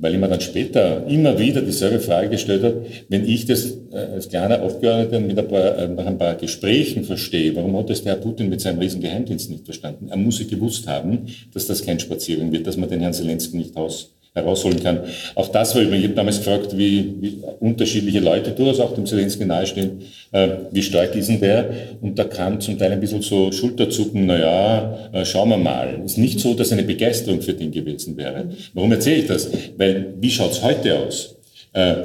weil 0.00 0.14
ich 0.14 0.20
mir 0.20 0.28
dann 0.28 0.40
später 0.40 1.06
immer 1.06 1.38
wieder 1.38 1.60
dieselbe 1.60 2.00
Frage 2.00 2.30
gestellt 2.30 2.62
habe, 2.62 2.86
wenn 3.08 3.28
ich 3.28 3.44
das 3.44 3.76
äh, 3.92 3.96
als 4.14 4.30
kleiner 4.30 4.62
Abgeordneter 4.62 5.20
mit 5.20 5.38
ein 5.38 5.46
paar, 5.46 5.76
äh, 5.76 5.88
nach 5.88 6.06
ein 6.06 6.16
paar 6.16 6.36
Gesprächen 6.36 7.04
verstehe, 7.04 7.54
warum 7.54 7.76
hat 7.76 7.90
das 7.90 8.02
der 8.02 8.14
Herr 8.14 8.20
Putin 8.20 8.48
mit 8.48 8.62
seinem 8.62 8.78
riesen 8.78 9.02
Geheimdienst 9.02 9.50
nicht 9.50 9.66
verstanden? 9.66 10.08
Er 10.08 10.16
muss 10.16 10.40
ja 10.40 10.46
gewusst 10.46 10.86
haben, 10.88 11.26
dass 11.52 11.66
das 11.66 11.84
kein 11.84 12.00
Spaziergang 12.00 12.50
wird, 12.50 12.66
dass 12.66 12.78
man 12.78 12.88
den 12.88 13.00
Herrn 13.00 13.12
Zelensky 13.12 13.58
nicht 13.58 13.76
aus 13.76 14.14
herausholen 14.32 14.82
kann. 14.82 15.00
Auch 15.34 15.48
das 15.48 15.74
war 15.74 15.82
übrigens, 15.82 16.04
ich 16.04 16.08
habe 16.08 16.16
damals 16.16 16.38
gefragt, 16.38 16.78
wie, 16.78 17.14
wie 17.20 17.38
unterschiedliche 17.58 18.20
Leute 18.20 18.52
durchaus 18.52 18.78
auch 18.80 18.94
dem 18.94 19.04
Zelensky 19.04 19.44
nahestehen, 19.44 20.02
äh, 20.30 20.48
wie 20.70 20.82
stark 20.82 21.16
ist 21.16 21.28
denn 21.28 21.40
der? 21.40 21.70
Und 22.00 22.18
da 22.18 22.24
kam 22.24 22.60
zum 22.60 22.78
Teil 22.78 22.92
ein 22.92 23.00
bisschen 23.00 23.22
so 23.22 23.50
Schulterzucken, 23.50 24.26
naja, 24.26 25.10
äh, 25.12 25.24
schauen 25.24 25.48
wir 25.48 25.56
mal. 25.56 26.00
Ist 26.04 26.18
nicht 26.18 26.38
so, 26.38 26.54
dass 26.54 26.70
eine 26.70 26.84
Begeisterung 26.84 27.42
für 27.42 27.54
den 27.54 27.72
gewesen 27.72 28.16
wäre. 28.16 28.50
Warum 28.74 28.92
erzähle 28.92 29.16
ich 29.16 29.26
das? 29.26 29.50
Weil, 29.76 30.14
wie 30.20 30.30
schaut's 30.30 30.62
heute 30.62 30.96
aus? 30.96 31.36
Äh, 31.72 31.96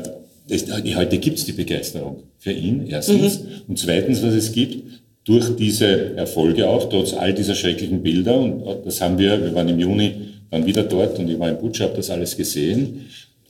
das, 0.48 0.66
heute 0.96 1.18
gibt's 1.18 1.46
die 1.46 1.54
Begeisterung 1.54 2.24
für 2.40 2.52
ihn, 2.52 2.88
erstens. 2.88 3.40
Mhm. 3.40 3.48
Und 3.68 3.80
zweitens, 3.80 4.24
was 4.24 4.34
es 4.34 4.52
gibt, 4.52 4.84
durch 5.26 5.56
diese 5.56 6.16
Erfolge 6.16 6.68
auch, 6.68 6.88
trotz 6.88 7.14
all 7.14 7.34
dieser 7.34 7.56
schrecklichen 7.56 8.04
Bilder, 8.04 8.40
und 8.40 8.64
das 8.86 9.02
haben 9.02 9.18
wir, 9.18 9.44
wir 9.44 9.54
waren 9.56 9.68
im 9.70 9.80
Juni 9.80 10.12
dann 10.56 10.66
wieder 10.66 10.84
dort 10.84 11.20
und 11.20 11.30
ich 11.30 11.38
war 11.38 11.50
in 11.50 11.58
Butsch, 11.58 11.82
habe 11.82 11.96
das 11.96 12.10
alles 12.10 12.36
gesehen. 12.36 13.08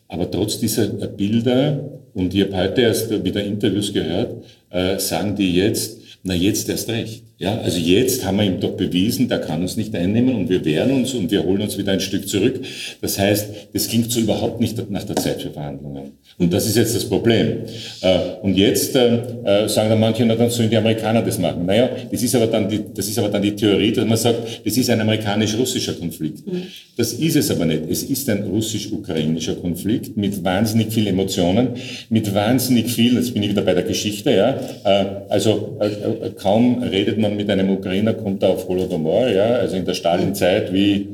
Aber 0.07 0.29
trotz 0.29 0.59
dieser 0.59 0.87
Bilder, 0.87 1.79
und 2.13 2.33
ich 2.33 2.41
habe 2.41 2.57
heute 2.57 2.81
erst 2.81 3.23
wieder 3.23 3.43
Interviews 3.43 3.93
gehört, 3.93 4.43
äh, 4.71 4.97
sagen 4.99 5.35
die 5.35 5.55
jetzt, 5.55 5.99
na 6.23 6.33
jetzt 6.33 6.69
erst 6.69 6.89
recht. 6.89 7.23
Ja, 7.37 7.57
also 7.57 7.77
jetzt 7.79 8.25
haben 8.25 8.37
wir 8.37 8.45
ihm 8.45 8.61
doch 8.61 8.77
bewiesen, 8.77 9.27
der 9.27 9.39
kann 9.39 9.61
uns 9.61 9.75
nicht 9.75 9.93
einnehmen 9.93 10.35
und 10.35 10.49
wir 10.49 10.63
wehren 10.63 10.91
uns 10.91 11.13
und 11.13 11.31
wir 11.31 11.43
holen 11.43 11.61
uns 11.61 11.77
wieder 11.77 11.91
ein 11.91 11.99
Stück 11.99 12.29
zurück. 12.29 12.61
Das 13.01 13.19
heißt, 13.19 13.49
das 13.73 13.89
klingt 13.89 14.09
so 14.09 14.21
überhaupt 14.21 14.61
nicht 14.61 14.89
nach 14.89 15.03
der 15.03 15.17
Zeit 15.17 15.41
für 15.41 15.49
Verhandlungen. 15.49 16.13
Und 16.37 16.53
das 16.53 16.65
ist 16.65 16.77
jetzt 16.77 16.95
das 16.95 17.03
Problem. 17.03 17.63
Äh, 18.01 18.17
und 18.41 18.55
jetzt 18.55 18.95
äh, 18.95 19.17
äh, 19.43 19.67
sagen 19.67 19.89
dann 19.89 19.99
manche, 19.99 20.25
na 20.25 20.35
dann 20.35 20.49
sollen 20.49 20.69
die 20.69 20.77
Amerikaner 20.77 21.21
das 21.21 21.37
machen. 21.37 21.65
Naja, 21.65 21.89
das 22.09 22.23
ist 22.23 22.35
aber 22.35 22.47
dann 22.47 22.69
die, 22.69 22.79
das 22.93 23.07
ist 23.07 23.19
aber 23.19 23.27
dann 23.27 23.41
die 23.41 23.55
Theorie, 23.55 23.91
dass 23.91 24.05
man 24.05 24.17
sagt, 24.17 24.65
das 24.65 24.77
ist 24.77 24.89
ein 24.89 25.01
amerikanisch-russischer 25.01 25.93
Konflikt. 25.93 26.47
Mhm. 26.47 26.63
Das 26.95 27.11
ist 27.11 27.35
es 27.35 27.51
aber 27.51 27.65
nicht. 27.65 27.83
Es 27.89 28.03
ist 28.03 28.29
ein 28.29 28.43
russisch-ukrainischer 28.43 29.55
Konflikt 29.55 30.15
mit 30.15 30.41
wahnsinnig 30.41 30.93
viel 30.93 31.07
Emotionen, 31.07 31.69
mit 32.09 32.33
wahnsinnig 32.33 32.91
viel, 32.91 33.15
jetzt 33.15 33.33
bin 33.33 33.43
ich 33.43 33.49
wieder 33.49 33.61
bei 33.61 33.73
der 33.73 33.83
Geschichte, 33.83 34.31
ja, 34.31 34.57
also 35.29 35.77
kaum 36.37 36.81
redet 36.83 37.17
man 37.17 37.24
man 37.29 37.37
mit 37.37 37.49
einem 37.49 37.69
Ukrainer 37.69 38.13
kommt 38.13 38.43
er 38.43 38.49
auf 38.49 38.67
Holodomor, 38.67 39.27
ja, 39.27 39.55
also 39.55 39.75
in 39.75 39.85
der 39.85 39.93
Stalinzeit, 39.93 40.73
wie 40.73 41.07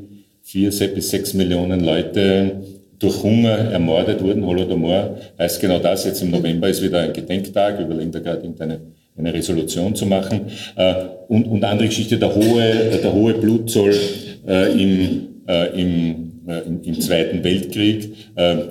vier 0.43 0.69
bis 0.69 1.09
sechs 1.09 1.33
Millionen 1.33 1.83
Leute 1.83 2.61
durch 2.99 3.23
Hunger 3.23 3.57
ermordet 3.71 4.21
wurden. 4.21 4.45
Holodomor 4.45 5.17
heißt 5.39 5.59
genau 5.59 5.79
das. 5.79 6.05
Jetzt 6.05 6.21
im 6.21 6.31
November 6.31 6.69
ist 6.69 6.81
wieder 6.83 6.99
ein 6.99 7.13
Gedenktag, 7.13 7.79
überlegen 7.79 8.11
da 8.11 8.19
gerade 8.19 8.41
irgendeine 8.41 8.79
eine 9.17 9.33
Resolution 9.33 9.95
zu 9.95 10.05
machen. 10.05 10.47
Äh, 10.75 10.93
und, 11.27 11.45
und 11.47 11.63
andere 11.63 11.87
Geschichte, 11.87 12.17
der 12.17 12.33
hohe, 12.33 12.99
der 13.03 13.13
hohe 13.13 13.33
Blutzoll 13.33 13.93
äh, 14.47 14.71
im, 14.71 15.27
äh, 15.47 15.81
im, 15.81 16.30
im, 16.59 16.81
im 16.83 16.99
Zweiten 17.01 17.43
Weltkrieg, 17.43 18.13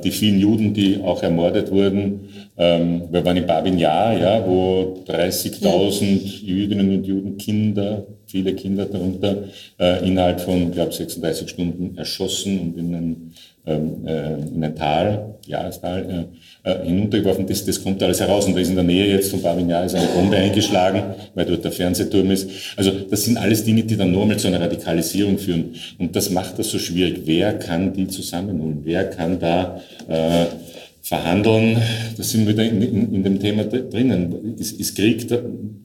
die 0.04 0.10
vielen 0.10 0.40
Juden, 0.40 0.74
die 0.74 1.00
auch 1.02 1.22
ermordet 1.22 1.70
wurden, 1.70 2.28
ähm, 2.60 3.04
wir 3.10 3.24
waren 3.24 3.38
in 3.38 3.46
Babin 3.46 3.78
Jahr, 3.78 4.12
ja, 4.18 4.46
wo 4.46 5.02
30.000 5.08 6.02
ja. 6.02 6.54
Jüdinnen 6.54 6.90
und 6.90 7.06
Juden, 7.06 7.38
Kinder, 7.38 8.06
viele 8.26 8.54
Kinder 8.54 8.84
darunter, 8.84 9.44
äh, 9.78 10.06
innerhalb 10.06 10.42
von, 10.42 10.70
glaube 10.70 10.92
36 10.92 11.48
Stunden 11.48 11.96
erschossen 11.96 12.60
und 12.60 12.78
in 12.78 12.94
ein, 12.94 13.32
ähm, 13.64 14.06
äh, 14.06 14.34
in 14.54 14.62
ein 14.62 14.76
Tal, 14.76 15.36
Jahrestal, 15.46 16.10
äh, 16.10 16.36
äh, 16.62 16.84
hinuntergeworfen. 16.84 17.46
Das, 17.46 17.64
das 17.64 17.82
kommt 17.82 18.02
alles 18.02 18.20
heraus. 18.20 18.46
Und 18.46 18.54
da 18.54 18.60
ist 18.60 18.68
in 18.68 18.74
der 18.74 18.84
Nähe 18.84 19.06
jetzt 19.06 19.30
von 19.30 19.68
Jahr 19.68 19.84
ist 19.84 19.94
eine 19.94 20.06
Bombe 20.08 20.36
eingeschlagen, 20.36 21.02
weil 21.34 21.46
dort 21.46 21.64
der 21.64 21.72
Fernsehturm 21.72 22.30
ist. 22.30 22.50
Also 22.76 22.90
das 22.90 23.24
sind 23.24 23.36
alles 23.36 23.64
Dinge, 23.64 23.82
die 23.84 23.96
dann 23.96 24.12
nur 24.12 24.26
mal 24.26 24.38
zu 24.38 24.48
einer 24.48 24.60
Radikalisierung 24.60 25.38
führen. 25.38 25.74
Und 25.98 26.14
das 26.14 26.30
macht 26.30 26.58
das 26.58 26.70
so 26.70 26.78
schwierig. 26.78 27.22
Wer 27.24 27.58
kann 27.58 27.92
die 27.92 28.08
zusammenholen? 28.08 28.80
Wer 28.84 29.04
kann 29.04 29.38
da 29.38 29.80
äh, 30.08 30.46
verhandeln, 31.02 31.78
da 32.16 32.22
sind 32.22 32.46
wir 32.46 32.52
wieder 32.52 32.64
in, 32.64 32.82
in, 32.82 33.14
in 33.14 33.24
dem 33.24 33.40
Thema 33.40 33.64
drinnen. 33.64 34.56
Ist, 34.58 34.78
ist 34.78 34.94
Krieg 34.94 35.26
da 35.28 35.40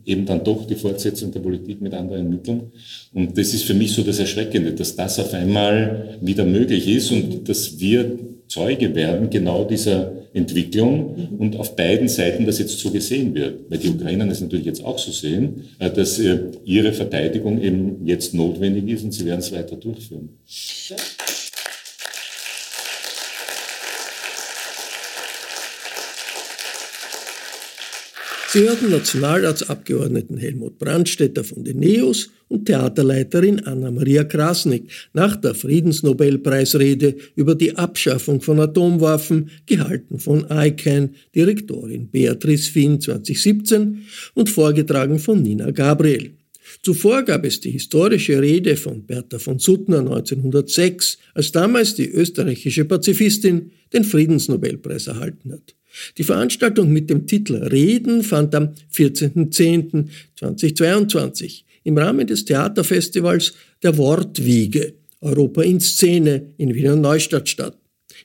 eben 0.05 0.25
dann 0.25 0.43
doch 0.43 0.67
die 0.67 0.75
Fortsetzung 0.75 1.31
der 1.31 1.39
Politik 1.39 1.81
mit 1.81 1.93
anderen 1.93 2.29
Mitteln? 2.29 2.71
Und 3.13 3.37
das 3.37 3.53
ist 3.53 3.63
für 3.63 3.73
mich 3.73 3.93
so 3.93 4.03
das 4.03 4.19
Erschreckende, 4.19 4.73
dass 4.73 4.95
das 4.95 5.19
auf 5.19 5.33
einmal 5.33 6.17
wieder 6.21 6.45
möglich 6.45 6.87
ist 6.87 7.11
und 7.11 7.47
dass 7.47 7.79
wir 7.79 8.19
Zeuge 8.47 8.93
werden 8.93 9.29
genau 9.29 9.63
dieser 9.63 10.11
Entwicklung 10.35 11.29
und 11.39 11.55
auf 11.55 11.75
beiden 11.75 12.09
Seiten 12.09 12.45
das 12.45 12.59
jetzt 12.59 12.77
so 12.77 12.91
gesehen 12.91 13.33
wird. 13.33 13.69
Weil 13.69 13.77
die 13.77 13.89
Ukrainer 13.89 14.27
das 14.27 14.41
natürlich 14.41 14.65
jetzt 14.65 14.83
auch 14.83 14.99
so 14.99 15.11
sehen, 15.11 15.63
äh, 15.79 15.89
dass 15.89 16.19
äh, 16.19 16.39
ihre 16.65 16.91
Verteidigung 16.91 17.61
eben 17.61 18.05
jetzt 18.05 18.33
notwendig 18.33 18.89
ist 18.89 19.05
und 19.05 19.13
sie 19.13 19.25
werden 19.25 19.39
es 19.39 19.51
weiter 19.51 19.77
durchführen. 19.77 20.29
Ja. 20.89 20.97
Sie 28.55 28.61
hörten 28.61 28.89
Nationalratsabgeordneten 28.89 30.37
Helmut 30.37 30.79
Brandstätter 30.79 31.43
von 31.43 31.65
den 31.65 31.77
NEOS 31.77 32.29
und 32.47 32.67
Theaterleiterin 32.67 33.59
Anna-Maria 33.65 34.23
Krasnik 34.23 34.89
nach 35.11 35.35
der 35.35 35.55
Friedensnobelpreisrede 35.55 37.17
über 37.35 37.53
die 37.53 37.75
Abschaffung 37.75 38.39
von 38.39 38.61
Atomwaffen, 38.61 39.49
gehalten 39.65 40.19
von 40.19 40.45
ICANN-Direktorin 40.49 42.07
Beatrice 42.07 42.71
Finn 42.71 43.01
2017 43.01 44.05
und 44.35 44.49
vorgetragen 44.49 45.19
von 45.19 45.43
Nina 45.43 45.71
Gabriel. 45.71 46.31
Zuvor 46.81 47.23
gab 47.23 47.43
es 47.43 47.59
die 47.59 47.71
historische 47.71 48.41
Rede 48.41 48.77
von 48.77 49.05
Bertha 49.05 49.37
von 49.37 49.59
Suttner 49.59 49.99
1906, 49.99 51.17
als 51.33 51.51
damals 51.51 51.95
die 51.95 52.09
österreichische 52.09 52.85
Pazifistin 52.85 53.71
den 53.91 54.05
Friedensnobelpreis 54.05 55.07
erhalten 55.07 55.51
hat. 55.51 55.75
Die 56.17 56.23
Veranstaltung 56.23 56.91
mit 56.91 57.09
dem 57.09 57.25
Titel 57.27 57.55
Reden 57.55 58.23
fand 58.23 58.55
am 58.55 58.73
14.10.2022 58.93 61.63
im 61.83 61.97
Rahmen 61.97 62.27
des 62.27 62.45
Theaterfestivals 62.45 63.53
der 63.83 63.97
Wortwiege 63.97 64.93
Europa 65.21 65.61
in 65.63 65.79
Szene 65.79 66.53
in 66.57 66.73
Wiener 66.73 66.95
Neustadt 66.95 67.49
statt. 67.49 67.77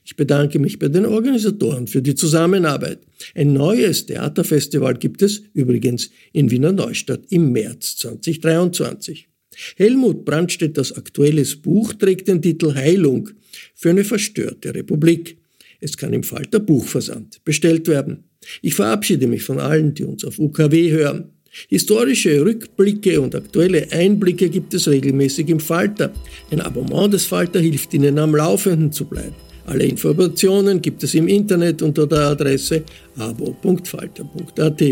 Ich 0.03 0.15
bedanke 0.15 0.59
mich 0.59 0.79
bei 0.79 0.87
den 0.87 1.05
Organisatoren 1.05 1.87
für 1.87 2.01
die 2.01 2.15
Zusammenarbeit. 2.15 2.99
Ein 3.35 3.53
neues 3.53 4.05
Theaterfestival 4.05 4.95
gibt 4.95 5.21
es 5.21 5.43
übrigens 5.53 6.09
in 6.33 6.49
Wiener 6.49 6.71
Neustadt 6.71 7.21
im 7.29 7.51
März 7.51 7.97
2023. 7.97 9.27
Helmut 9.75 10.25
Brandstätters 10.25 10.93
aktuelles 10.93 11.55
Buch 11.55 11.93
trägt 11.93 12.27
den 12.27 12.41
Titel 12.41 12.73
Heilung 12.73 13.29
für 13.75 13.89
eine 13.89 14.03
verstörte 14.03 14.73
Republik. 14.73 15.37
Es 15.81 15.97
kann 15.97 16.13
im 16.13 16.23
Falter 16.23 16.59
Buchversand 16.59 17.43
bestellt 17.43 17.87
werden. 17.87 18.23
Ich 18.61 18.75
verabschiede 18.75 19.27
mich 19.27 19.43
von 19.43 19.59
allen, 19.59 19.93
die 19.95 20.03
uns 20.03 20.23
auf 20.23 20.37
UKW 20.39 20.91
hören. 20.91 21.31
Historische 21.67 22.45
Rückblicke 22.45 23.19
und 23.19 23.35
aktuelle 23.35 23.91
Einblicke 23.91 24.49
gibt 24.49 24.73
es 24.73 24.87
regelmäßig 24.87 25.49
im 25.49 25.59
Falter. 25.59 26.13
Ein 26.49 26.61
Abonnement 26.61 27.13
des 27.13 27.25
Falter 27.25 27.59
hilft 27.59 27.93
Ihnen 27.93 28.17
am 28.19 28.35
Laufenden 28.35 28.91
zu 28.91 29.05
bleiben. 29.05 29.35
Alle 29.65 29.85
Informationen 29.85 30.81
gibt 30.81 31.03
es 31.03 31.13
im 31.13 31.27
Internet 31.27 31.81
unter 31.81 32.07
der 32.07 32.29
Adresse 32.29 32.83
abo.falter.at. 33.17 34.83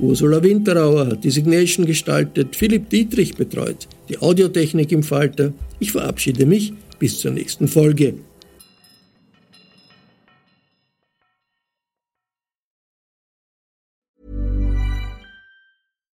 Ursula 0.00 0.42
Winterauer 0.42 1.06
hat 1.06 1.24
die 1.24 1.30
Signation 1.30 1.86
gestaltet, 1.86 2.56
Philipp 2.56 2.90
Dietrich 2.90 3.34
betreut 3.34 3.88
die 4.08 4.18
Audiotechnik 4.18 4.92
im 4.92 5.02
Falter. 5.02 5.52
Ich 5.78 5.92
verabschiede 5.92 6.46
mich 6.46 6.72
bis 6.98 7.20
zur 7.20 7.30
nächsten 7.32 7.68
Folge. 7.68 8.14